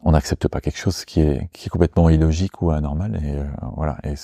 [0.00, 3.44] on n'accepte pas quelque chose qui est qui est complètement illogique ou anormal, et euh,
[3.76, 3.98] voilà.
[4.04, 4.14] Et,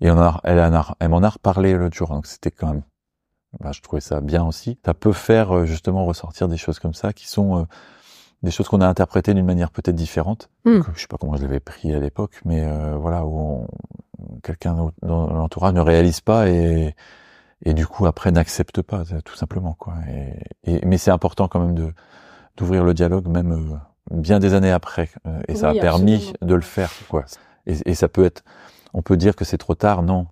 [0.00, 2.82] et on a, elle, a, elle m'en a reparlé l'autre jour, donc c'était quand même.
[3.60, 4.78] bah, je trouvais ça bien aussi.
[4.84, 7.64] Ça peut faire euh, justement ressortir des choses comme ça qui sont euh,
[8.42, 10.50] des choses qu'on a interprétées d'une manière peut-être différente.
[10.64, 10.80] Mm.
[10.80, 13.68] Que je sais pas comment je l'avais pris à l'époque, mais euh, voilà où on-
[14.42, 16.94] quelqu'un dans l'entourage ne réalise pas et
[17.64, 19.94] et du coup après n'accepte pas tout simplement quoi.
[20.08, 21.92] Et, et- mais c'est important quand même de
[22.56, 23.76] d'ouvrir le dialogue même euh,
[24.10, 26.32] bien des années après euh, et ça a permis absolument.
[26.42, 27.24] de le faire quoi.
[27.66, 28.42] Et, et ça peut être
[28.94, 30.26] on peut dire que c'est trop tard non.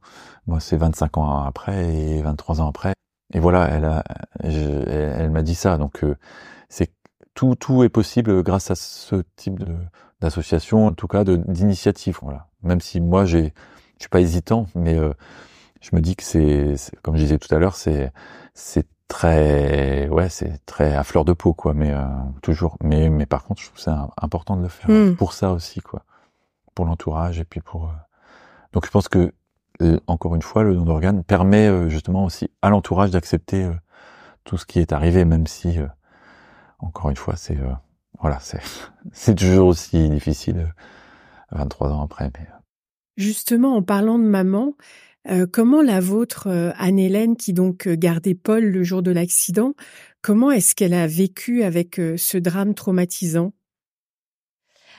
[0.47, 2.95] Moi c'est 25 ans après et 23 ans après
[3.33, 4.03] et voilà elle a
[4.43, 4.49] je-
[4.89, 6.17] elle, elle m'a dit ça donc euh,
[6.69, 6.93] c'est
[7.35, 9.77] tout tout est possible grâce à ce type de
[10.21, 12.49] d'association en tout cas de d'initiative voilà.
[12.63, 13.55] Même si moi j'ai
[14.01, 15.13] je suis pas hésitant, mais euh,
[15.81, 18.13] je me dis que c'est, comme je disais tout à l'heure, c'est
[18.55, 22.05] c'est très ouais, c'est très à fleur de peau quoi, mais euh,
[22.43, 22.77] toujours.
[22.83, 25.17] Mais mais par contre, je trouve un- important de le faire Mm.
[25.17, 26.03] pour ça aussi quoi,
[26.75, 27.85] pour l'entourage et puis pour.
[27.85, 27.93] euh,
[28.73, 29.33] Donc je pense que
[29.83, 33.75] euh, encore une fois, le don d'organes permet euh, justement aussi à l'entourage d'accepter euh,
[34.45, 35.87] tout ce qui est arrivé, même si euh,
[36.79, 37.73] encore une fois, c'est euh,
[38.21, 38.61] voilà, c'est
[39.13, 40.59] c'est toujours aussi difficile
[41.53, 42.31] euh, 23 ans après.
[42.39, 42.60] Mais, euh,
[43.21, 44.77] Justement, en parlant de maman,
[45.29, 49.75] euh, comment la vôtre, euh, Anne-Hélène, qui donc euh, gardait Paul le jour de l'accident,
[50.23, 53.53] comment est-ce qu'elle a vécu avec ce drame traumatisant?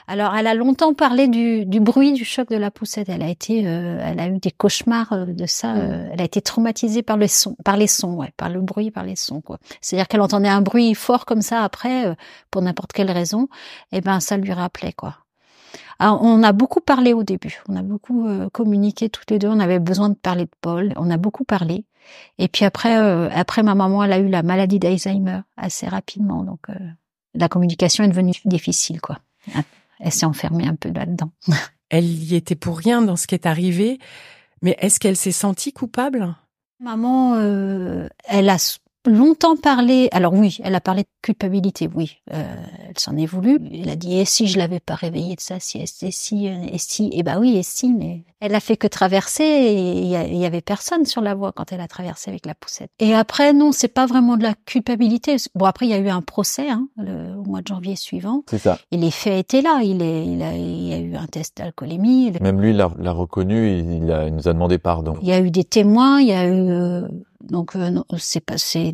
[0.06, 3.10] Alors, elle a longtemps parlé du, du, bruit du choc de la poussette.
[3.10, 5.74] Elle a été, elle a eu des cauchemars de ça.
[5.74, 6.10] Mmh.
[6.12, 9.04] elle a été traumatisée par les sons, par les sons, ouais, par le bruit, par
[9.04, 9.58] les sons, quoi.
[9.80, 12.16] C'est-à-dire qu'elle entendait un bruit fort comme ça après,
[12.52, 13.48] pour n'importe quelle raison,
[13.92, 15.18] et eh ben ça lui rappelait quoi.
[16.02, 19.60] On a beaucoup parlé au début, on a beaucoup euh, communiqué toutes les deux, on
[19.60, 21.86] avait besoin de parler de Paul, on a beaucoup parlé.
[22.40, 26.44] Et puis après, euh, après ma maman, elle a eu la maladie d'Alzheimer assez rapidement,
[26.44, 26.74] donc euh,
[27.36, 29.20] la communication est devenue difficile, quoi.
[30.00, 31.32] Elle s'est enfermée un peu là-dedans.
[31.90, 34.00] Elle y était pour rien dans ce qui est arrivé,
[34.62, 36.36] mais est-ce qu'elle s'est sentie coupable?
[36.80, 40.10] Maman, elle a longtemps parlé.
[40.12, 41.90] Alors oui, elle a parlé de culpabilité.
[41.94, 42.56] Oui, euh,
[42.90, 43.60] elle s'en est voulu.
[43.72, 46.78] Elle a dit et si je l'avais pas réveillée de ça, si et si et
[46.78, 47.10] si.
[47.14, 47.92] Et bah oui, et si.
[47.92, 49.44] Mais elle a fait que traverser.
[49.44, 52.92] Et il y, avait personne sur la voie quand elle a traversé avec la poussette.
[53.00, 55.38] Et après non, c'est pas vraiment de la culpabilité.
[55.56, 58.44] Bon après il y a eu un procès hein, le, au mois de janvier suivant.
[58.50, 58.80] C'est ça.
[58.92, 59.82] Et les faits étaient là.
[59.84, 62.32] Il est, il a, il y a eu un test d'alcoolémie.
[62.42, 63.80] Même lui l'a reconnu.
[63.80, 65.18] Il, a, il nous a demandé pardon.
[65.22, 66.20] Il y a eu des témoins.
[66.20, 67.08] Il y a eu euh,
[67.44, 68.92] donc euh, c'est pas c'est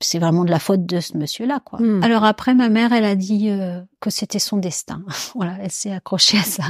[0.00, 1.80] c'est vraiment de la faute de ce monsieur-là quoi.
[1.80, 2.02] Hmm.
[2.02, 5.02] Alors après ma mère elle a dit euh, que c'était son destin.
[5.34, 6.64] voilà, elle s'est accrochée à ça.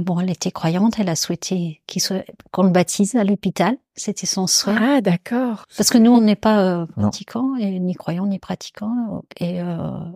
[0.00, 3.76] bon, elle était croyante, elle a souhaité qu'il soit qu'on le baptise à l'hôpital.
[3.94, 4.76] C'était son souhait.
[4.78, 5.66] Ah d'accord.
[5.76, 9.60] Parce que nous on n'est pas euh, pratiquants et ni croyants ni pratiquants et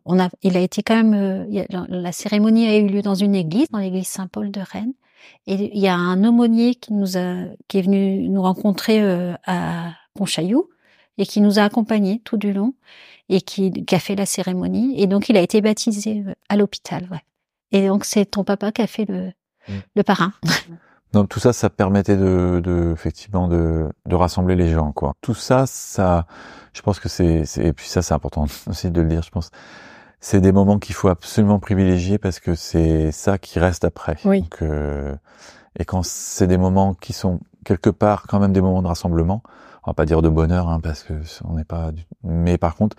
[0.04, 1.46] on a il a été quand même
[1.88, 4.94] la cérémonie a eu lieu dans une église dans l'église Saint-Paul de Rennes
[5.47, 9.35] et il y a un aumônier qui nous a, qui est venu nous rencontrer euh,
[9.47, 10.70] à Pontchaillou
[11.18, 12.75] et qui nous a accompagnés tout du long
[13.29, 15.01] et qui, qui, a fait la cérémonie.
[15.01, 17.09] Et donc il a été baptisé euh, à l'hôpital.
[17.11, 17.22] Ouais.
[17.72, 19.33] Et donc c'est ton papa qui a fait le,
[19.68, 19.72] mmh.
[19.97, 20.33] le parrain.
[21.12, 25.14] Donc tout ça, ça permettait de, de effectivement de, de, rassembler les gens, quoi.
[25.20, 26.27] Tout ça, ça,
[26.72, 29.22] je pense que c'est, et puis ça, c'est important aussi de le dire.
[29.22, 29.51] Je pense,
[30.25, 34.16] c'est des moments qu'il faut absolument privilégier parce que c'est ça qui reste après.
[34.25, 34.41] Oui.
[34.41, 35.14] Donc, euh,
[35.79, 39.43] et quand c'est des moments qui sont quelque part quand même des moments de rassemblement,
[39.83, 41.12] on va pas dire de bonheur hein, parce que
[41.45, 41.91] on n'est pas.
[42.22, 42.97] Mais par contre,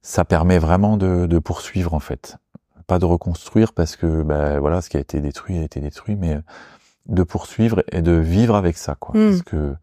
[0.00, 2.38] ça permet vraiment de, de, poursuivre en fait,
[2.86, 6.16] pas de reconstruire parce que ben voilà, ce qui a été détruit a été détruit,
[6.16, 6.38] mais
[7.04, 9.14] de poursuivre et de vivre avec ça quoi.
[9.14, 9.28] Hmm.
[9.28, 9.74] Parce que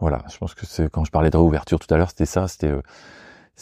[0.00, 2.46] voilà, je pense que c'est quand je parlais de réouverture tout à l'heure, c'était ça,
[2.46, 2.82] c'était euh,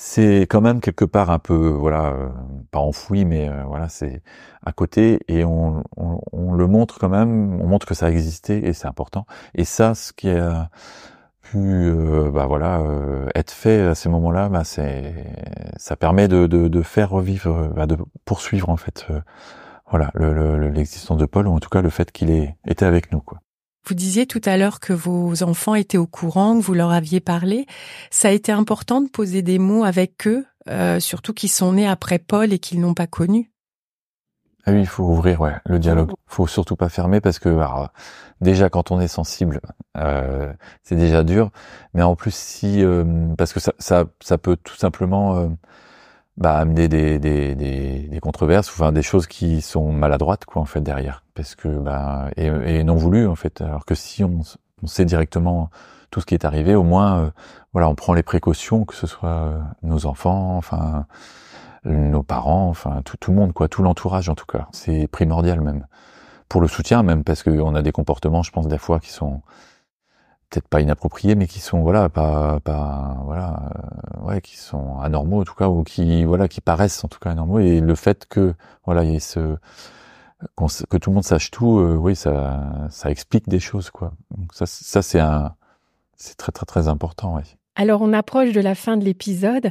[0.00, 2.28] c'est quand même quelque part un peu voilà euh,
[2.70, 4.22] pas enfoui mais euh, voilà c'est
[4.64, 8.64] à côté et on, on, le montre quand même on montre que ça a existé
[8.68, 9.26] et c'est important.
[9.56, 10.70] Et ça ce qui a
[11.42, 12.80] pu euh, bah voilà
[13.34, 15.14] être fait à ces moments-là bah c'est
[15.78, 19.06] ça permet de faire revivre bah, de poursuivre en fait
[19.90, 23.10] voilà l'existence le, de Paul ou en tout cas le fait qu'il ait été avec
[23.10, 23.40] nous quoi
[23.86, 27.20] vous disiez tout à l'heure que vos enfants étaient au courant, que vous leur aviez
[27.20, 27.66] parlé.
[28.10, 31.88] Ça a été important de poser des mots avec eux, euh, surtout qu'ils sont nés
[31.88, 33.50] après Paul et qu'ils n'ont pas connu.
[34.66, 36.10] Ah oui, il faut ouvrir ouais, le dialogue.
[36.26, 37.56] faut surtout pas fermer parce que
[38.42, 39.60] déjà quand on est sensible,
[39.96, 40.52] euh,
[40.82, 41.50] c'est déjà dur.
[41.94, 43.04] Mais en plus si euh,
[43.38, 45.48] parce que ça, ça, ça peut tout simplement
[46.38, 50.66] bah, amener des, des, des, des, controverses, enfin des choses qui sont maladroites quoi en
[50.66, 53.60] fait derrière, parce que bah et, et non voulu en fait.
[53.60, 54.40] Alors que si on,
[54.82, 55.68] on, sait directement
[56.10, 57.30] tout ce qui est arrivé, au moins euh,
[57.72, 61.06] voilà on prend les précautions, que ce soit euh, nos enfants, enfin
[61.84, 64.68] nos parents, enfin tout, tout le monde quoi, tout l'entourage en tout cas.
[64.70, 65.86] C'est primordial même
[66.48, 69.42] pour le soutien même parce qu'on a des comportements, je pense des fois qui sont
[70.50, 73.70] peut-être pas inappropriés, mais qui sont voilà pas pas voilà
[74.22, 77.18] euh, ouais qui sont anormaux en tout cas ou qui voilà qui paraissent en tout
[77.18, 78.54] cas anormaux et le fait que
[78.86, 79.56] voilà il y ait ce
[80.90, 84.12] que tout le monde sache tout, euh, oui ça ça explique des choses quoi.
[84.36, 85.54] Donc ça ça c'est un
[86.16, 87.57] c'est très très très important ouais.
[87.80, 89.70] Alors on approche de la fin de l'épisode.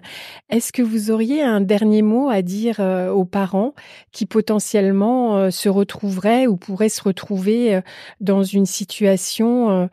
[0.49, 3.73] Est-ce que vous auriez un dernier mot à dire euh, aux parents
[4.13, 7.81] qui potentiellement euh, se retrouveraient ou pourraient se retrouver euh,
[8.21, 9.89] dans une situation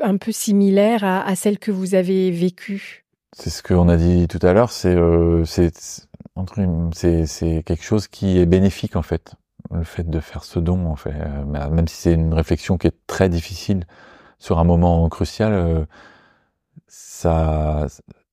[0.00, 3.04] un peu similaire à, celle que vous avez vécue?
[3.36, 4.70] C'est ce qu'on a dit tout à l'heure.
[4.70, 4.96] C'est
[5.44, 5.72] c'est
[6.94, 9.34] c'est quelque chose qui est bénéfique en fait.
[9.72, 11.14] Le fait de faire ce don en fait,
[11.46, 13.84] même si c'est une réflexion qui est très difficile
[14.38, 15.86] sur un moment crucial
[16.88, 17.86] ça,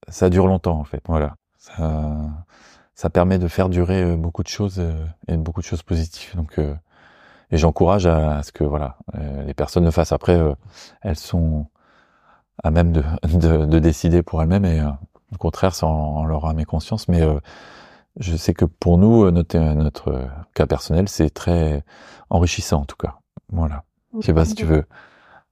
[0.07, 1.01] ça dure longtemps en fait.
[1.07, 2.29] Voilà, ça,
[2.95, 6.35] ça permet de faire durer euh, beaucoup de choses euh, et beaucoup de choses positives.
[6.35, 6.75] Donc, euh,
[7.51, 8.97] et j'encourage à, ce que voilà,
[9.45, 10.11] les personnes le fassent.
[10.11, 10.41] Après,
[11.01, 11.67] elles sont
[12.63, 16.59] à même de, de, de décider pour elles-mêmes et au contraire, c'est en, leur âme
[16.59, 17.07] et conscience.
[17.09, 17.21] Mais
[18.19, 21.83] je sais que pour nous, notre, notre cas personnel, c'est très
[22.31, 23.19] enrichissant en tout cas.
[23.51, 23.83] Voilà.
[24.19, 24.85] Je sais pas si tu veux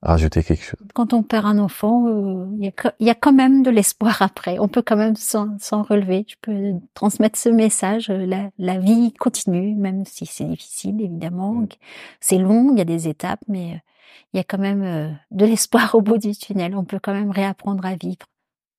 [0.02, 0.80] rajouter quelque chose.
[0.94, 4.58] Quand on perd un enfant, euh, il y, a, quand même de l'espoir après.
[4.60, 6.26] On peut quand même s'en relever.
[6.28, 8.10] Je peux transmettre ce message.
[8.10, 11.54] La, la vie continue, même si c'est difficile, évidemment.
[11.54, 11.68] Mm.
[12.20, 13.78] C'est long, il y a des étapes, mais euh,
[14.34, 16.76] il y a quand même euh, de l'espoir au bout du tunnel.
[16.76, 18.26] On peut quand même réapprendre à vivre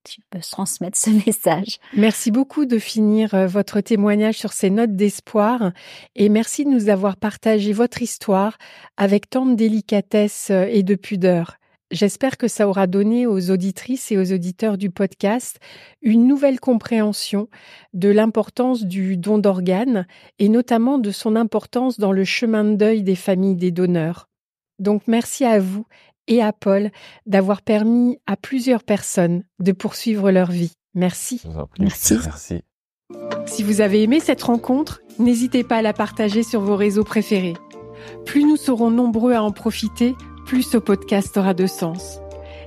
[0.05, 1.79] tu peux transmettre ce message.
[1.95, 5.73] Merci beaucoup de finir euh, votre témoignage sur ces notes d'espoir
[6.17, 8.59] et merci de nous avoir partagé votre histoire
[8.97, 11.57] avec tant de délicatesse euh, et de pudeur.
[11.93, 15.59] J'espère que ça aura donné aux auditrices et aux auditeurs du podcast
[16.01, 17.49] une nouvelle compréhension
[17.93, 20.07] de l'importance du don d'organes
[20.39, 24.31] et notamment de son importance dans le chemin de deuil des familles des donneurs.
[24.79, 25.85] Donc merci à vous
[26.29, 26.91] et à Paul
[27.27, 30.73] d'avoir permis à plusieurs personnes de poursuivre leur vie.
[30.95, 31.43] Merci.
[31.79, 32.19] Merci.
[32.25, 32.61] Merci.
[33.47, 37.55] Si vous avez aimé cette rencontre, n'hésitez pas à la partager sur vos réseaux préférés.
[38.25, 40.15] Plus nous serons nombreux à en profiter,
[40.47, 42.21] plus ce podcast aura de sens.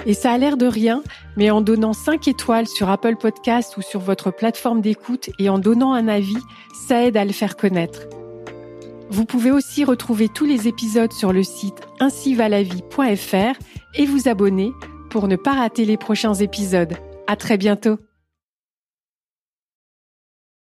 [0.05, 1.01] Et ça a l'air de rien,
[1.35, 5.57] mais en donnant 5 étoiles sur Apple Podcast ou sur votre plateforme d'écoute et en
[5.57, 6.37] donnant un avis,
[6.87, 8.07] ça aide à le faire connaître.
[9.09, 13.59] Vous pouvez aussi retrouver tous les épisodes sur le site ainsivalavie.fr
[13.95, 14.71] et vous abonner
[15.09, 16.93] pour ne pas rater les prochains épisodes.
[17.27, 17.97] À très bientôt!